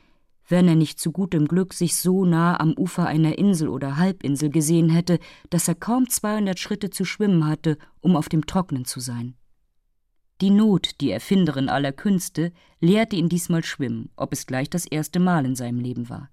[0.51, 4.51] wenn er nicht zu gutem Glück sich so nah am Ufer einer Insel oder Halbinsel
[4.51, 9.01] gesehen hätte, dass er kaum zweihundert Schritte zu schwimmen hatte, um auf dem Trocknen zu
[9.01, 9.35] sein.
[10.41, 15.21] Die Not, die Erfinderin aller Künste, lehrte ihn diesmal schwimmen, ob es gleich das erste
[15.21, 16.31] Mal in seinem Leben war.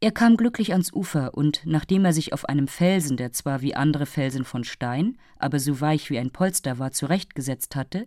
[0.00, 3.74] Er kam glücklich ans Ufer, und nachdem er sich auf einem Felsen, der zwar wie
[3.74, 8.06] andere Felsen von Stein, aber so weich wie ein Polster war, zurechtgesetzt hatte,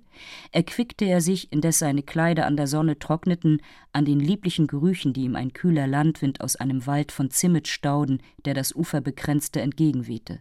[0.54, 5.24] erquickte er sich, indes seine Kleider an der Sonne trockneten, an den lieblichen Gerüchen, die
[5.24, 10.40] ihm ein kühler Landwind aus einem Wald von Zimmetstauden, der das Ufer begrenzte, entgegenwehte.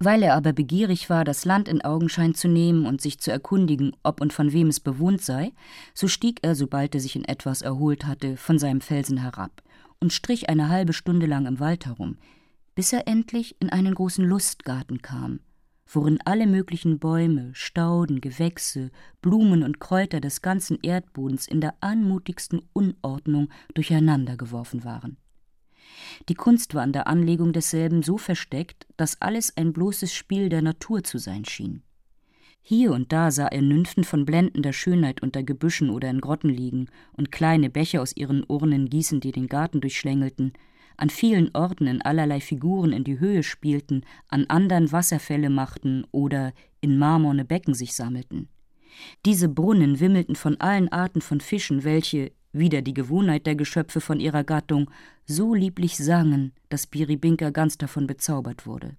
[0.00, 3.96] Weil er aber begierig war, das Land in Augenschein zu nehmen und sich zu erkundigen,
[4.02, 5.52] ob und von wem es bewohnt sei,
[5.94, 9.62] so stieg er, sobald er sich in etwas erholt hatte, von seinem Felsen herab
[10.04, 12.18] und strich eine halbe Stunde lang im Wald herum,
[12.74, 15.40] bis er endlich in einen großen Lustgarten kam,
[15.86, 18.90] worin alle möglichen Bäume, Stauden, Gewächse,
[19.22, 25.16] Blumen und Kräuter des ganzen Erdbodens in der anmutigsten Unordnung durcheinandergeworfen waren.
[26.28, 30.60] Die Kunst war an der Anlegung desselben so versteckt, dass alles ein bloßes Spiel der
[30.60, 31.82] Natur zu sein schien.
[32.66, 36.86] Hier und da sah er Nymphen von blendender Schönheit unter Gebüschen oder in Grotten liegen
[37.12, 40.54] und kleine Bäche aus ihren Urnen gießen, die den Garten durchschlängelten,
[40.96, 46.54] an vielen Orten in allerlei Figuren in die Höhe spielten, an andern Wasserfälle machten oder
[46.80, 48.48] in marmorne Becken sich sammelten.
[49.26, 54.20] Diese Brunnen wimmelten von allen Arten von Fischen, welche, wieder die Gewohnheit der Geschöpfe von
[54.20, 54.90] ihrer Gattung,
[55.26, 58.96] so lieblich sangen, dass Biribinka ganz davon bezaubert wurde.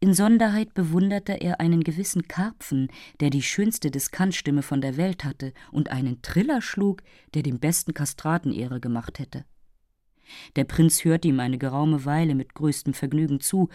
[0.00, 2.88] Insonderheit bewunderte er einen gewissen Karpfen,
[3.20, 7.02] der die schönste Diskantstimme von der Welt hatte, und einen Triller schlug,
[7.34, 9.44] der dem besten Kastraten Ehre gemacht hätte.
[10.56, 13.68] Der Prinz hörte ihm eine geraume Weile mit größtem Vergnügen zu,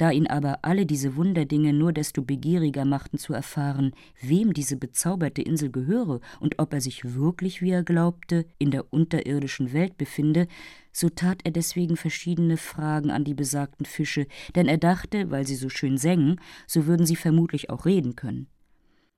[0.00, 5.42] da ihn aber alle diese Wunderdinge nur desto begieriger machten zu erfahren, wem diese bezauberte
[5.42, 10.46] Insel gehöre und ob er sich wirklich, wie er glaubte, in der unterirdischen Welt befinde,
[10.90, 15.54] so tat er deswegen verschiedene Fragen an die besagten Fische, denn er dachte, weil sie
[15.54, 18.46] so schön sängen, so würden sie vermutlich auch reden können.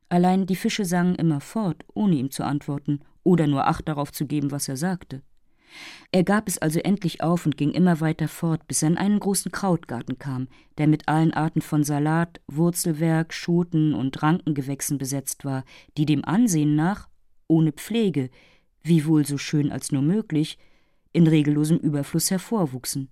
[0.09, 4.27] Allein die Fische sangen immer fort, ohne ihm zu antworten oder nur Acht darauf zu
[4.27, 5.23] geben, was er sagte.
[6.11, 9.21] Er gab es also endlich auf und ging immer weiter fort, bis er in einen
[9.21, 15.65] großen Krautgarten kam, der mit allen Arten von Salat, Wurzelwerk, Schoten und Rankengewächsen besetzt war,
[15.97, 17.09] die dem Ansehen nach,
[17.49, 18.31] ohne Pflege,
[18.83, 20.59] wie wohl so schön als nur möglich,
[21.13, 23.11] in regellosem Überfluss hervorwuchsen.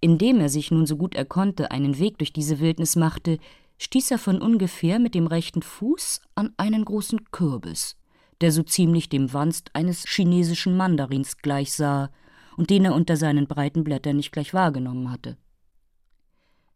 [0.00, 3.38] Indem er sich nun so gut er konnte einen Weg durch diese Wildnis machte,
[3.78, 7.97] stieß er von ungefähr mit dem rechten Fuß an einen großen Kürbis
[8.40, 12.10] der so ziemlich dem Wanst eines chinesischen Mandarins gleichsah
[12.56, 15.36] und den er unter seinen breiten Blättern nicht gleich wahrgenommen hatte.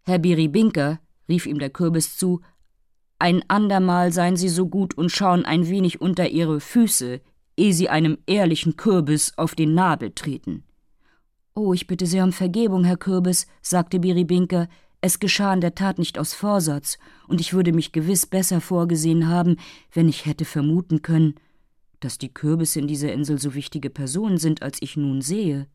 [0.05, 0.99] Herr Biribinka,
[1.29, 2.41] rief ihm der Kürbis zu,
[3.19, 7.21] ein andermal seien Sie so gut und schauen ein wenig unter Ihre Füße,
[7.57, 10.65] ehe Sie einem ehrlichen Kürbis auf den Nabel treten.
[11.55, 14.69] Oh, ich bitte sehr um Vergebung, Herr Kürbis, sagte Biribinka,
[15.01, 16.99] es geschah in der Tat nicht aus Vorsatz,
[17.29, 19.57] und ich würde mich gewiss besser vorgesehen haben,
[19.93, 21.35] wenn ich hätte vermuten können,
[22.05, 25.67] dass die Kürbisse in dieser Insel so wichtige Personen sind, als ich nun sehe.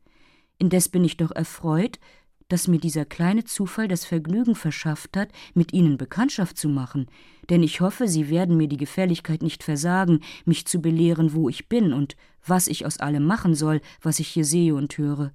[0.58, 2.00] Indes bin ich doch erfreut,
[2.48, 7.08] dass mir dieser kleine Zufall das Vergnügen verschafft hat, mit Ihnen Bekanntschaft zu machen,
[7.50, 11.68] denn ich hoffe, Sie werden mir die Gefälligkeit nicht versagen, mich zu belehren, wo ich
[11.68, 15.34] bin und was ich aus allem machen soll, was ich hier sehe und höre.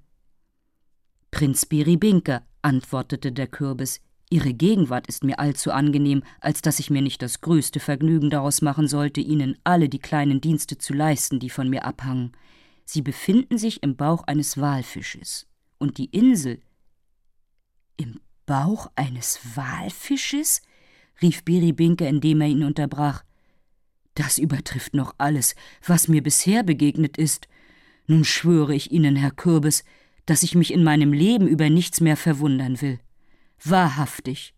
[1.30, 4.00] Prinz Biribinka, antwortete der Kürbis,
[4.32, 8.62] Ihre Gegenwart ist mir allzu angenehm, als dass ich mir nicht das größte Vergnügen daraus
[8.62, 12.32] machen sollte, Ihnen alle die kleinen Dienste zu leisten, die von mir abhangen.
[12.86, 15.46] Sie befinden sich im Bauch eines Walfisches.
[15.76, 16.62] Und die Insel.
[17.98, 20.62] Im Bauch eines Walfisches?
[21.20, 23.24] rief Biribinke, indem er ihn unterbrach.
[24.14, 25.54] Das übertrifft noch alles,
[25.86, 27.48] was mir bisher begegnet ist.
[28.06, 29.84] Nun schwöre ich Ihnen, Herr Kürbis,
[30.24, 32.98] dass ich mich in meinem Leben über nichts mehr verwundern will.
[33.64, 34.54] Wahrhaftig,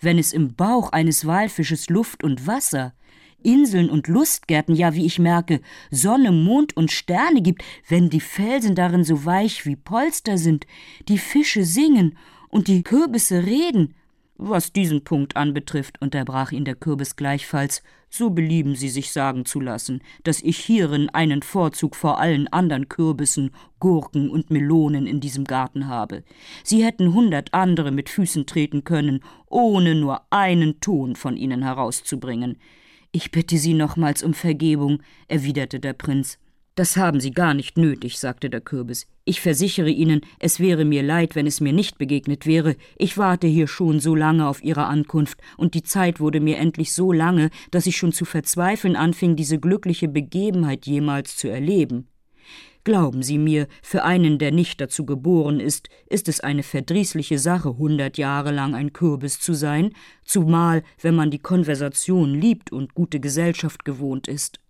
[0.00, 2.94] wenn es im Bauch eines Walfisches Luft und Wasser,
[3.42, 5.60] Inseln und Lustgärten, ja, wie ich merke,
[5.90, 10.66] Sonne, Mond und Sterne gibt, wenn die Felsen darin so weich wie Polster sind,
[11.08, 12.16] die Fische singen
[12.48, 13.94] und die Kürbisse reden,
[14.36, 19.60] was diesen Punkt anbetrifft, unterbrach ihn der Kürbis gleichfalls, so belieben Sie sich sagen zu
[19.60, 25.44] lassen, dass ich hierin einen Vorzug vor allen anderen Kürbissen, Gurken und Melonen in diesem
[25.44, 26.22] Garten habe.
[26.62, 32.58] Sie hätten hundert andere mit Füßen treten können, ohne nur einen Ton von ihnen herauszubringen.
[33.12, 36.38] Ich bitte Sie nochmals um Vergebung, erwiderte der Prinz.
[36.74, 39.06] Das haben Sie gar nicht nötig, sagte der Kürbis.
[39.26, 42.76] Ich versichere Ihnen, es wäre mir leid, wenn es mir nicht begegnet wäre.
[42.96, 46.94] Ich warte hier schon so lange auf Ihre Ankunft, und die Zeit wurde mir endlich
[46.94, 52.08] so lange, dass ich schon zu verzweifeln anfing, diese glückliche Begebenheit jemals zu erleben.
[52.84, 57.76] Glauben Sie mir, für einen, der nicht dazu geboren ist, ist es eine verdrießliche Sache,
[57.76, 59.92] hundert Jahre lang ein Kürbis zu sein,
[60.24, 64.61] zumal wenn man die Konversation liebt und gute Gesellschaft gewohnt ist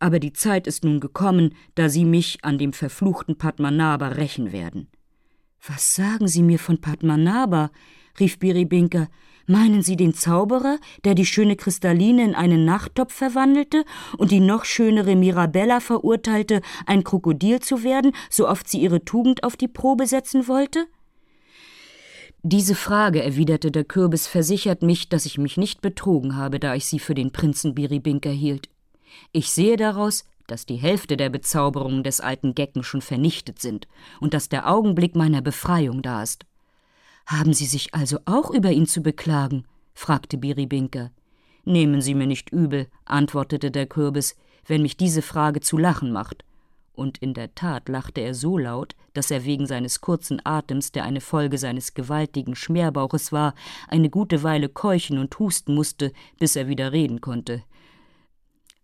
[0.00, 4.88] aber die Zeit ist nun gekommen, da Sie mich an dem verfluchten Padmanabha rächen werden.
[5.66, 7.70] Was sagen Sie mir von Padmanabha?
[8.20, 9.08] rief Biribinka.
[9.46, 13.84] Meinen Sie den Zauberer, der die schöne Kristalline in einen Nachttopf verwandelte
[14.18, 19.44] und die noch schönere Mirabella verurteilte, ein Krokodil zu werden, so oft sie ihre Tugend
[19.44, 20.86] auf die Probe setzen wollte?
[22.42, 26.84] Diese Frage, erwiderte der Kürbis, versichert mich, dass ich mich nicht betrogen habe, da ich
[26.84, 28.68] sie für den Prinzen Biribinker hielt.
[29.32, 33.86] Ich sehe daraus, dass die Hälfte der Bezauberungen des alten Gecken schon vernichtet sind
[34.20, 36.46] und dass der Augenblick meiner Befreiung da ist.
[37.26, 39.64] Haben Sie sich also auch über ihn zu beklagen?
[39.94, 41.10] fragte Biribinker.
[41.64, 46.44] Nehmen Sie mir nicht übel, antwortete der Kürbis, wenn mich diese Frage zu lachen macht.
[46.94, 51.04] Und in der Tat lachte er so laut, dass er wegen seines kurzen Atems, der
[51.04, 53.54] eine Folge seines gewaltigen Schmerbauches war,
[53.86, 57.62] eine gute Weile keuchen und husten musste, bis er wieder reden konnte.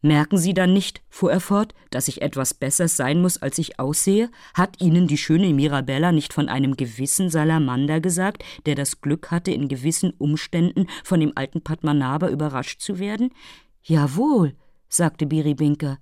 [0.04, 3.80] Merken Sie dann nicht, fuhr er fort, dass ich etwas Besseres sein muss, als ich
[3.80, 4.28] aussehe?
[4.52, 9.50] Hat Ihnen die schöne Mirabella nicht von einem gewissen Salamander gesagt, der das Glück hatte,
[9.50, 13.30] in gewissen Umständen von dem alten Padmanabha überrascht zu werden?
[13.82, 14.52] Jawohl,
[14.90, 15.96] sagte Biribinka.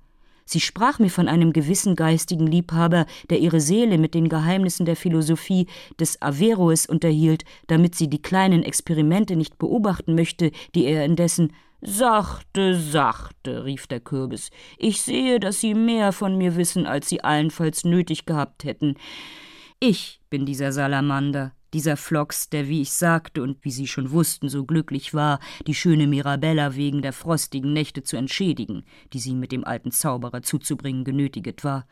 [0.45, 4.97] Sie sprach mir von einem gewissen geistigen Liebhaber, der ihre Seele mit den Geheimnissen der
[4.97, 5.69] Philosophie
[6.01, 11.53] des Averroes unterhielt, damit sie die kleinen Experimente nicht beobachten möchte, die er indessen
[11.85, 14.51] Sachte, sachte, rief der Kürbis.
[14.79, 18.95] Ich sehe, dass Sie mehr von mir wissen, als Sie allenfalls nötig gehabt hätten.
[19.81, 24.49] Ich bin dieser Salamander, dieser Flox, der, wie ich sagte und wie Sie schon wussten,
[24.49, 29.51] so glücklich war, die schöne Mirabella wegen der frostigen Nächte zu entschädigen, die sie mit
[29.51, 31.88] dem alten Zauberer zuzubringen genötiget war.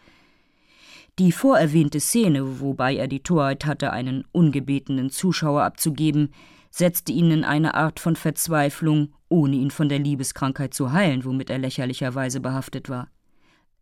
[1.18, 6.32] Die vorerwähnte Szene, wobei er die Torheit hatte, einen ungebetenen Zuschauer abzugeben,
[6.70, 11.50] setzte ihn in eine Art von Verzweiflung ohne ihn von der Liebeskrankheit zu heilen, womit
[11.50, 13.08] er lächerlicherweise behaftet war.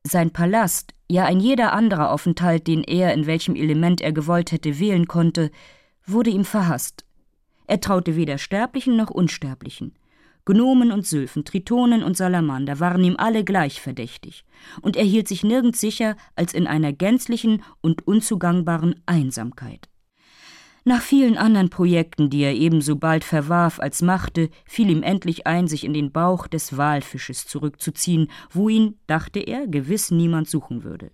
[0.04, 4.78] Sein Palast, ja ein jeder anderer Aufenthalt, den er in welchem Element er gewollt hätte
[4.78, 5.50] wählen konnte,
[6.06, 7.04] wurde ihm verhasst.
[7.66, 9.94] Er traute weder Sterblichen noch Unsterblichen.
[10.44, 14.44] Gnomen und Sylphen, Tritonen und Salamander waren ihm alle gleich verdächtig,
[14.80, 19.90] und er hielt sich nirgends sicher als in einer gänzlichen und unzugangbaren Einsamkeit.
[20.88, 25.68] Nach vielen anderen Projekten, die er ebenso bald verwarf als machte, fiel ihm endlich ein,
[25.68, 31.10] sich in den Bauch des Walfisches zurückzuziehen, wo ihn, dachte er, gewiss niemand suchen würde.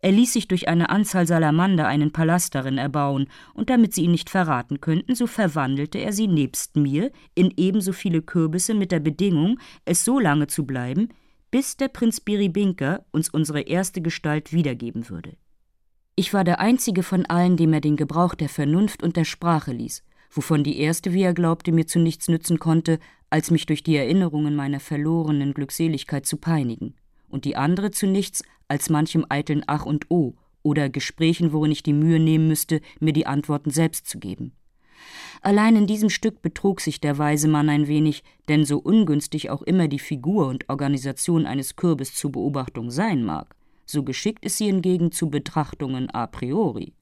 [0.00, 4.10] Er ließ sich durch eine Anzahl Salamander einen Palast darin erbauen, und damit sie ihn
[4.10, 8.98] nicht verraten könnten, so verwandelte er sie nebst mir in ebenso viele Kürbisse mit der
[8.98, 11.10] Bedingung, es so lange zu bleiben,
[11.52, 15.36] bis der Prinz Biribinka uns unsere erste Gestalt wiedergeben würde.
[16.16, 19.72] Ich war der einzige von allen, dem er den Gebrauch der Vernunft und der Sprache
[19.72, 22.98] ließ, wovon die erste, wie er glaubte, mir zu nichts nützen konnte,
[23.30, 26.94] als mich durch die Erinnerungen meiner verlorenen Glückseligkeit zu peinigen,
[27.28, 31.82] und die andere zu nichts, als manchem eitlen Ach und O oder Gesprächen, worin ich
[31.82, 34.52] die Mühe nehmen müsste, mir die Antworten selbst zu geben.
[35.40, 39.62] Allein in diesem Stück betrug sich der weise Mann ein wenig, denn so ungünstig auch
[39.62, 43.56] immer die Figur und Organisation eines Kürbis zur Beobachtung sein mag,
[43.90, 46.94] so geschickt ist sie hingegen zu Betrachtungen a priori.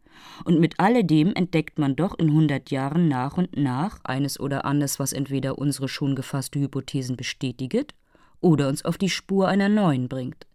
[0.44, 4.98] Und mit alledem entdeckt man doch in hundert Jahren nach und nach eines oder anderes,
[4.98, 7.94] was entweder unsere schon gefasste Hypothesen bestätiget
[8.40, 10.46] oder uns auf die Spur einer neuen bringt.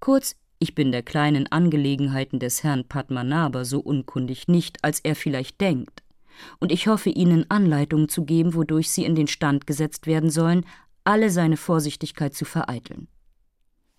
[0.00, 5.60] Kurz, ich bin der kleinen Angelegenheiten des Herrn Padmanabha so unkundig nicht, als er vielleicht
[5.60, 6.02] denkt.
[6.60, 10.64] Und ich hoffe Ihnen Anleitungen zu geben, wodurch Sie in den Stand gesetzt werden sollen,
[11.04, 13.08] alle seine Vorsichtigkeit zu vereiteln.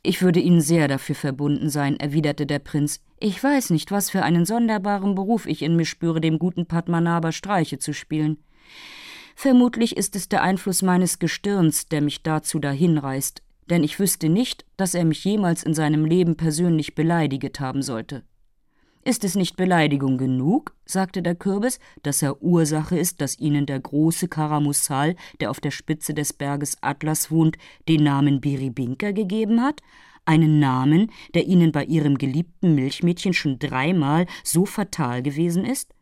[0.06, 3.00] Ich würde Ihnen sehr dafür verbunden sein, erwiderte der Prinz.
[3.22, 7.32] Ich weiß nicht, was für einen sonderbaren Beruf ich in mir spüre, dem guten Padmanabha
[7.32, 8.38] Streiche zu spielen.
[9.34, 14.66] Vermutlich ist es der Einfluss meines Gestirns, der mich dazu dahinreißt, denn ich wüsste nicht,
[14.76, 18.24] dass er mich jemals in seinem Leben persönlich beleidiget haben sollte.
[19.06, 23.82] Ist es nicht Beleidigung genug, sagte der Kürbis, dass er Ursache ist, dass ihnen der
[23.82, 27.58] große Karamussal, der auf der Spitze des Berges Atlas wohnt,
[27.89, 29.82] den Namen Biribinka gegeben hat?
[30.24, 35.94] Einen Namen, der ihnen bei ihrem geliebten Milchmädchen schon dreimal so fatal gewesen ist?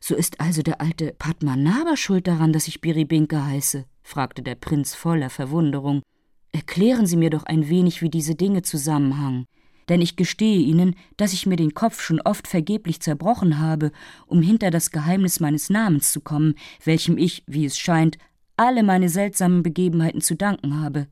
[0.00, 3.84] So ist also der alte Padmanabha schuld daran, dass ich Biribinka heiße?
[4.02, 6.02] fragte der Prinz voller Verwunderung.
[6.50, 9.46] Erklären Sie mir doch ein wenig, wie diese Dinge zusammenhangen
[9.88, 13.92] denn ich gestehe Ihnen, dass ich mir den Kopf schon oft vergeblich zerbrochen habe,
[14.26, 18.18] um hinter das Geheimnis meines Namens zu kommen, welchem ich, wie es scheint,
[18.56, 21.06] alle meine seltsamen Begebenheiten zu danken habe.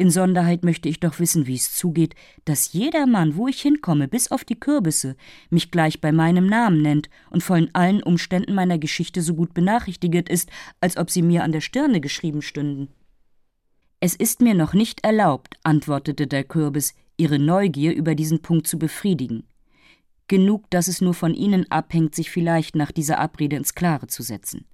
[0.00, 2.14] Insonderheit möchte ich doch wissen, wie es zugeht,
[2.46, 5.14] dass jeder Mann, wo ich hinkomme, bis auf die Kürbisse,
[5.50, 10.30] mich gleich bei meinem Namen nennt und von allen Umständen meiner Geschichte so gut benachrichtiget
[10.30, 10.48] ist,
[10.80, 12.88] als ob sie mir an der Stirne geschrieben stünden.
[14.00, 18.78] Es ist mir noch nicht erlaubt, antwortete der Kürbis, ihre Neugier über diesen Punkt zu
[18.78, 19.44] befriedigen.
[20.26, 24.22] Genug, dass es nur von ihnen abhängt, sich vielleicht nach dieser Abrede ins Klare zu
[24.22, 24.64] setzen.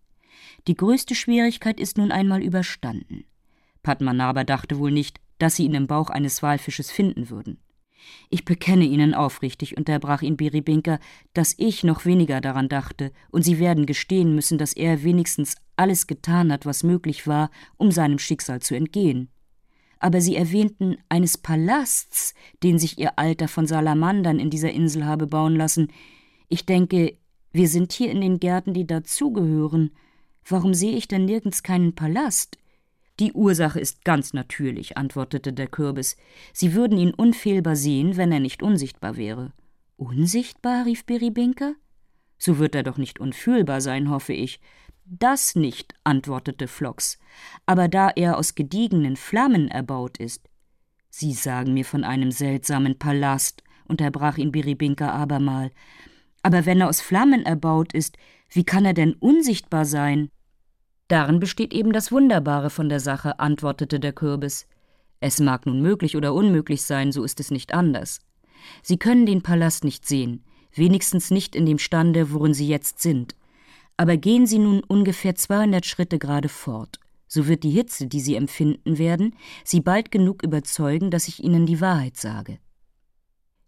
[0.69, 3.25] Die größte Schwierigkeit ist nun einmal überstanden.
[3.83, 7.59] Padmanabha dachte wohl nicht, dass sie ihn im Bauch eines Walfisches finden würden.
[8.31, 11.01] Ich bekenne Ihnen aufrichtig, unterbrach ihn Biribinka,
[11.35, 16.07] dass ich noch weniger daran dachte, und Sie werden gestehen müssen, dass er wenigstens alles
[16.07, 19.29] getan hat, was möglich war, um seinem Schicksal zu entgehen.
[19.99, 25.27] Aber Sie erwähnten eines Palasts, den sich Ihr Alter von Salamandern in dieser Insel habe
[25.27, 25.89] bauen lassen.
[26.49, 27.17] Ich denke,
[27.53, 29.91] wir sind hier in den Gärten, die dazugehören.
[30.47, 32.59] Warum sehe ich denn nirgends keinen Palast?
[33.19, 36.19] Die Ursache ist ganz natürlich, antwortete der Kürbis.
[36.53, 39.53] Sie würden ihn unfehlbar sehen, wenn er nicht unsichtbar wäre.
[39.97, 40.85] Unsichtbar?
[40.85, 41.73] rief Beribinka.
[42.39, 44.61] So wird er doch nicht unfühlbar sein, hoffe ich.
[45.09, 47.19] Das nicht, antwortete Flox.
[47.65, 50.49] Aber da er aus gediegenen Flammen erbaut ist.
[51.11, 55.71] Sie sagen mir von einem seltsamen Palast, unterbrach ihn Beribinka abermal.
[56.43, 58.17] Aber wenn er aus Flammen erbaut ist,
[58.51, 60.29] wie kann er denn unsichtbar sein?
[61.07, 64.67] Darin besteht eben das Wunderbare von der Sache, antwortete der Kürbis.
[65.21, 68.19] Es mag nun möglich oder unmöglich sein, so ist es nicht anders.
[68.83, 70.45] Sie können den Palast nicht sehen,
[70.75, 73.36] wenigstens nicht in dem Stande, worin Sie jetzt sind.
[73.97, 78.35] Aber gehen Sie nun ungefähr 200 Schritte gerade fort, so wird die Hitze, die Sie
[78.35, 79.35] empfinden werden,
[79.65, 82.59] Sie bald genug überzeugen, dass ich Ihnen die Wahrheit sage.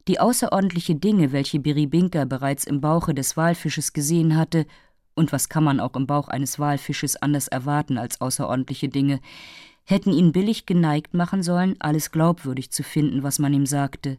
[0.06, 4.66] Die außerordentliche Dinge, welche Biribinka bereits im Bauche des Walfisches gesehen hatte,
[5.14, 9.20] und was kann man auch im Bauch eines Walfisches anders erwarten als außerordentliche Dinge,
[9.84, 14.18] hätten ihn billig geneigt machen sollen, alles glaubwürdig zu finden, was man ihm sagte.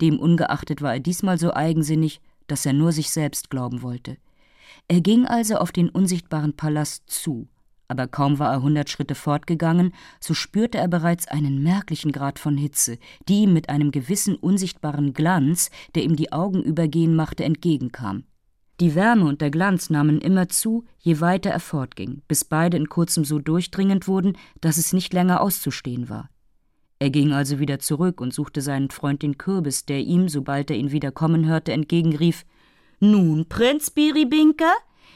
[0.00, 4.18] Dem ungeachtet war er diesmal so eigensinnig, dass er nur sich selbst glauben wollte.
[4.88, 7.48] Er ging also auf den unsichtbaren Palast zu,
[7.88, 12.56] aber kaum war er hundert Schritte fortgegangen, so spürte er bereits einen merklichen Grad von
[12.56, 18.24] Hitze, die ihm mit einem gewissen unsichtbaren Glanz, der ihm die Augen übergehen machte, entgegenkam.
[18.80, 22.88] Die Wärme und der Glanz nahmen immer zu, je weiter er fortging, bis beide in
[22.88, 26.30] kurzem so durchdringend wurden, dass es nicht länger auszustehen war.
[27.00, 30.76] Er ging also wieder zurück und suchte seinen Freund den Kürbis, der ihm, sobald er
[30.76, 32.44] ihn wieder kommen hörte, entgegenrief
[33.00, 34.72] Nun, Prinz Biribinka,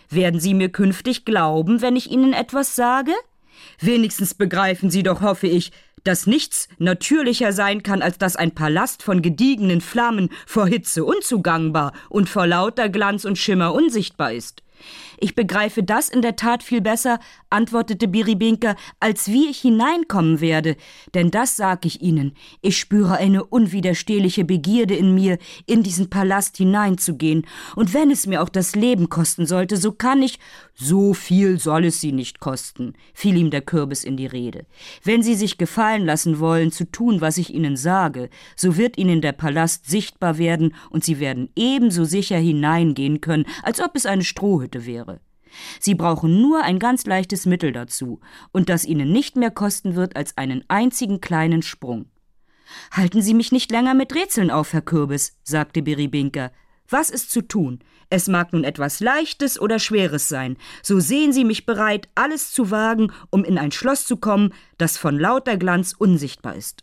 [0.08, 3.12] werden Sie mir künftig glauben, wenn ich Ihnen etwas sage?
[3.80, 5.72] Wenigstens begreifen Sie doch, hoffe ich,
[6.04, 11.92] dass nichts natürlicher sein kann, als dass ein Palast von gediegenen Flammen vor Hitze unzugangbar
[12.08, 14.62] und vor lauter Glanz und Schimmer unsichtbar ist.
[15.24, 20.74] Ich begreife das in der Tat viel besser, antwortete Biribinka, als wie ich hineinkommen werde,
[21.14, 26.56] denn das sag ich Ihnen, ich spüre eine unwiderstehliche Begierde in mir, in diesen Palast
[26.56, 27.46] hineinzugehen,
[27.76, 30.40] und wenn es mir auch das Leben kosten sollte, so kann ich,
[30.74, 34.66] so viel soll es Sie nicht kosten, fiel ihm der Kürbis in die Rede.
[35.04, 39.20] Wenn Sie sich gefallen lassen wollen, zu tun, was ich Ihnen sage, so wird Ihnen
[39.20, 44.24] der Palast sichtbar werden, und Sie werden ebenso sicher hineingehen können, als ob es eine
[44.24, 45.11] Strohhütte wäre.
[45.80, 48.20] Sie brauchen nur ein ganz leichtes Mittel dazu,
[48.52, 52.06] und das Ihnen nicht mehr kosten wird als einen einzigen kleinen Sprung.
[52.90, 56.50] Halten Sie mich nicht länger mit Rätseln auf, Herr Kürbis, sagte Beribinka.
[56.88, 57.80] Was ist zu tun?
[58.10, 62.70] Es mag nun etwas Leichtes oder Schweres sein, so sehen Sie mich bereit, alles zu
[62.70, 66.82] wagen, um in ein Schloss zu kommen, das von lauter Glanz unsichtbar ist.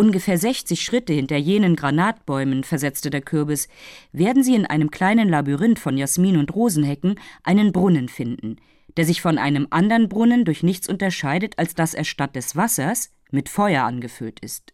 [0.00, 3.68] Ungefähr 60 Schritte hinter jenen Granatbäumen, versetzte der Kürbis,
[4.12, 8.56] werden Sie in einem kleinen Labyrinth von Jasmin und Rosenhecken einen Brunnen finden,
[8.96, 13.12] der sich von einem anderen Brunnen durch nichts unterscheidet, als dass er statt des Wassers
[13.30, 14.72] mit Feuer angefüllt ist.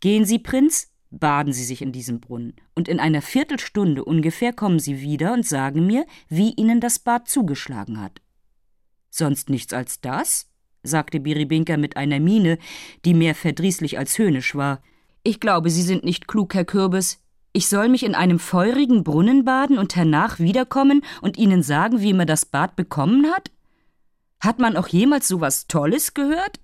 [0.00, 4.80] Gehen Sie, Prinz, baden Sie sich in diesem Brunnen, und in einer Viertelstunde ungefähr kommen
[4.80, 8.20] Sie wieder und sagen mir, wie Ihnen das Bad zugeschlagen hat.
[9.08, 10.51] Sonst nichts als das?
[10.82, 12.58] Sagte Biribinka mit einer Miene,
[13.04, 14.82] die mehr verdrießlich als höhnisch war.
[15.22, 17.20] Ich glaube, Sie sind nicht klug, Herr Kürbis.
[17.52, 22.14] Ich soll mich in einem feurigen Brunnen baden und hernach wiederkommen und Ihnen sagen, wie
[22.14, 23.50] mir das Bad bekommen hat?
[24.40, 26.58] Hat man auch jemals so was Tolles gehört?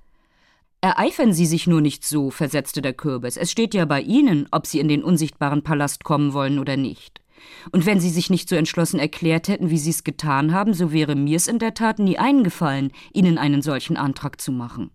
[0.81, 3.37] Ereifern Sie sich nur nicht so, versetzte der Kürbis.
[3.37, 7.21] Es steht ja bei Ihnen, ob Sie in den unsichtbaren Palast kommen wollen oder nicht.
[7.73, 10.93] Und wenn Sie sich nicht so entschlossen erklärt hätten, wie Sie es getan haben, so
[10.93, 14.91] wäre mir es in der Tat nie eingefallen, Ihnen einen solchen Antrag zu machen.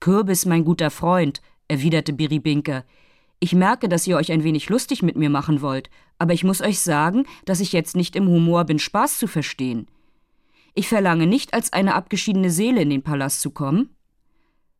[0.00, 2.84] Kürbis, mein guter Freund, erwiderte Biribinka,
[3.40, 6.60] ich merke, dass ihr euch ein wenig lustig mit mir machen wollt, aber ich muss
[6.60, 9.86] euch sagen, dass ich jetzt nicht im Humor bin, Spaß zu verstehen.
[10.74, 13.90] Ich verlange nicht, als eine abgeschiedene Seele in den Palast zu kommen.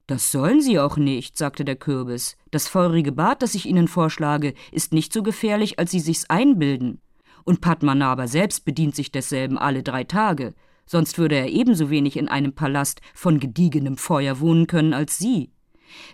[0.09, 2.39] Das sollen Sie auch nicht, sagte der Kürbis.
[2.51, 7.03] Das feurige Bad, das ich Ihnen vorschlage, ist nicht so gefährlich, als Sie sich's einbilden.
[7.45, 10.55] Und Padmanabha selbst bedient sich desselben alle drei Tage.
[10.87, 15.53] Sonst würde er ebenso wenig in einem Palast von gediegenem Feuer wohnen können als Sie.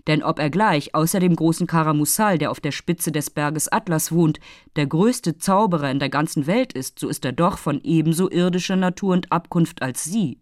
[0.09, 4.11] Denn ob er gleich, außer dem großen Karamusal, der auf der Spitze des Berges Atlas
[4.11, 4.41] wohnt,
[4.75, 8.77] der größte Zauberer in der ganzen Welt ist, so ist er doch von ebenso irdischer
[8.77, 10.41] Natur und Abkunft als Sie.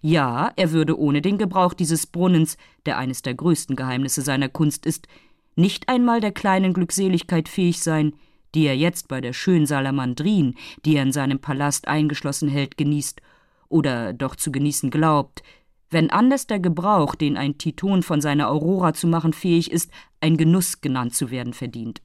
[0.00, 2.56] Ja, er würde ohne den Gebrauch dieses Brunnens,
[2.86, 5.08] der eines der größten Geheimnisse seiner Kunst ist,
[5.56, 8.14] nicht einmal der kleinen Glückseligkeit fähig sein,
[8.54, 10.54] die er jetzt bei der schönen Salamandrin,
[10.84, 13.20] die er in seinem Palast eingeschlossen hält, genießt
[13.68, 15.42] oder doch zu genießen glaubt,
[15.90, 20.36] wenn anders der Gebrauch, den ein Titon von seiner Aurora zu machen fähig ist, ein
[20.36, 22.02] Genuss genannt zu werden verdient.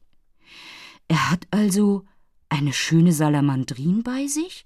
[1.07, 2.05] Er hat also
[2.49, 4.65] eine schöne Salamandrin bei sich?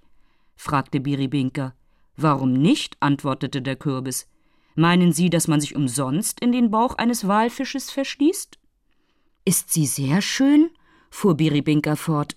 [0.55, 1.73] fragte Biribinka.
[2.17, 2.97] Warum nicht?
[2.99, 4.27] antwortete der Kürbis.
[4.75, 8.59] Meinen Sie, dass man sich umsonst in den Bauch eines Walfisches verschließt?
[9.45, 10.69] Ist sie sehr schön?
[11.09, 12.35] fuhr Biribinka fort.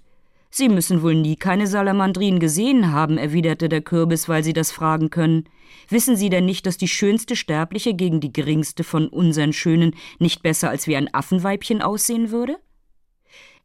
[0.49, 5.11] Sie müssen wohl nie keine Salamandrin gesehen haben, erwiderte der Kürbis, weil Sie das fragen
[5.11, 5.45] können.
[5.89, 10.43] Wissen Sie denn nicht, dass die schönste Sterbliche gegen die geringste von unseren Schönen nicht
[10.43, 12.59] besser als wie ein Affenweibchen aussehen würde?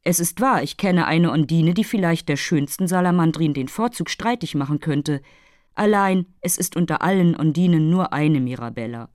[0.03, 4.53] Es ist wahr, ich kenne eine Ondine, die vielleicht der schönsten Salamandrin den Vorzug streitig
[4.53, 5.21] machen könnte.
[5.75, 9.09] Allein, es ist unter allen Ondinen nur eine Mirabella.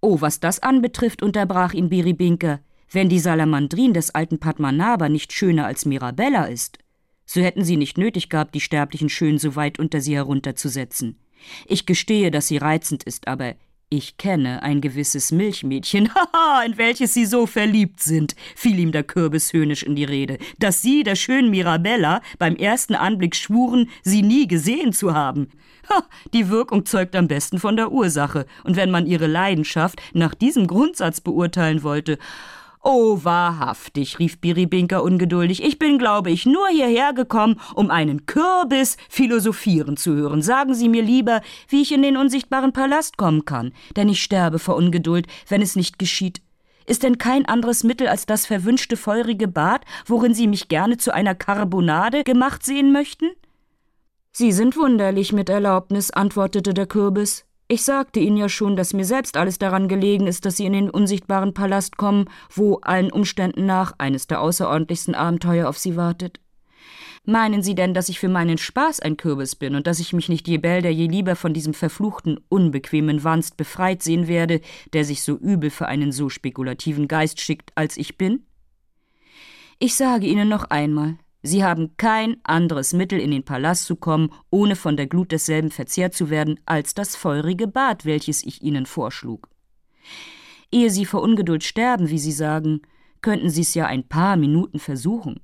[0.00, 2.60] Oh, was das anbetrifft, unterbrach ihn Biribinke,
[2.90, 6.78] wenn die Salamandrin des alten Padmanaba nicht schöner als Mirabella ist,
[7.26, 11.18] so hätten sie nicht nötig gehabt, die sterblichen Schön so weit unter sie herunterzusetzen.
[11.66, 13.54] Ich gestehe, dass sie reizend ist, aber
[13.96, 19.04] ich kenne ein gewisses Milchmädchen, haha, in welches Sie so verliebt sind, fiel ihm der
[19.04, 24.22] Kürbis höhnisch in die Rede, dass Sie, der schönen Mirabella, beim ersten Anblick schwuren, sie
[24.22, 25.48] nie gesehen zu haben.
[25.88, 30.34] Ha, die Wirkung zeugt am besten von der Ursache, und wenn man ihre Leidenschaft nach
[30.34, 32.18] diesem Grundsatz beurteilen wollte,
[32.86, 35.64] Oh, wahrhaftig, rief Biribinka ungeduldig.
[35.64, 40.42] Ich bin, glaube ich, nur hierher gekommen, um einen Kürbis philosophieren zu hören.
[40.42, 44.58] Sagen Sie mir lieber, wie ich in den unsichtbaren Palast kommen kann, denn ich sterbe
[44.58, 46.42] vor Ungeduld, wenn es nicht geschieht.
[46.84, 51.14] Ist denn kein anderes Mittel als das verwünschte feurige Bad, worin Sie mich gerne zu
[51.14, 53.30] einer Karbonade gemacht sehen möchten?
[54.30, 57.46] Sie sind wunderlich, mit Erlaubnis, antwortete der Kürbis.
[57.66, 60.74] Ich sagte Ihnen ja schon, dass mir selbst alles daran gelegen ist, dass Sie in
[60.74, 66.40] den unsichtbaren Palast kommen, wo allen Umständen nach eines der außerordentlichsten Abenteuer auf Sie wartet.
[67.24, 70.28] Meinen Sie denn, dass ich für meinen Spaß ein Kürbis bin und dass ich mich
[70.28, 74.60] nicht je bälder je lieber von diesem verfluchten, unbequemen Wanst befreit sehen werde,
[74.92, 78.44] der sich so übel für einen so spekulativen Geist schickt, als ich bin?
[79.78, 81.16] Ich sage Ihnen noch einmal,
[81.46, 85.70] Sie haben kein anderes Mittel, in den Palast zu kommen, ohne von der Glut desselben
[85.70, 89.50] verzehrt zu werden, als das feurige Bad, welches ich Ihnen vorschlug.
[90.72, 92.80] Ehe Sie vor Ungeduld sterben, wie Sie sagen,
[93.20, 95.38] könnten Sie es ja ein paar Minuten versuchen.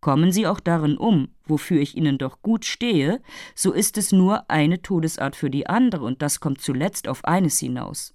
[0.00, 3.20] Kommen Sie auch darin um, wofür ich Ihnen doch gut stehe,
[3.56, 7.58] so ist es nur eine Todesart für die andere, und das kommt zuletzt auf eines
[7.58, 8.14] hinaus.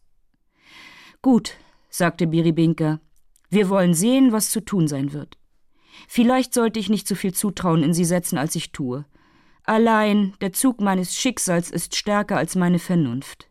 [1.21, 1.55] Gut,
[1.89, 3.01] sagte Biribinka,
[3.49, 5.38] wir wollen sehen, was zu tun sein wird.
[6.07, 9.05] Vielleicht sollte ich nicht so viel Zutrauen in sie setzen, als ich tue.
[9.63, 13.49] Allein der Zug meines Schicksals ist stärker als meine Vernunft.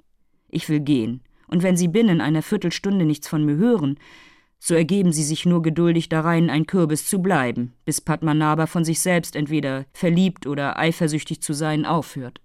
[0.48, 3.98] Ich will gehen, und wenn Sie binnen einer Viertelstunde nichts von mir hören,
[4.58, 9.00] so ergeben Sie sich nur geduldig darein, ein Kürbis zu bleiben, bis Padmanabha von sich
[9.00, 12.40] selbst entweder verliebt oder eifersüchtig zu sein aufhört.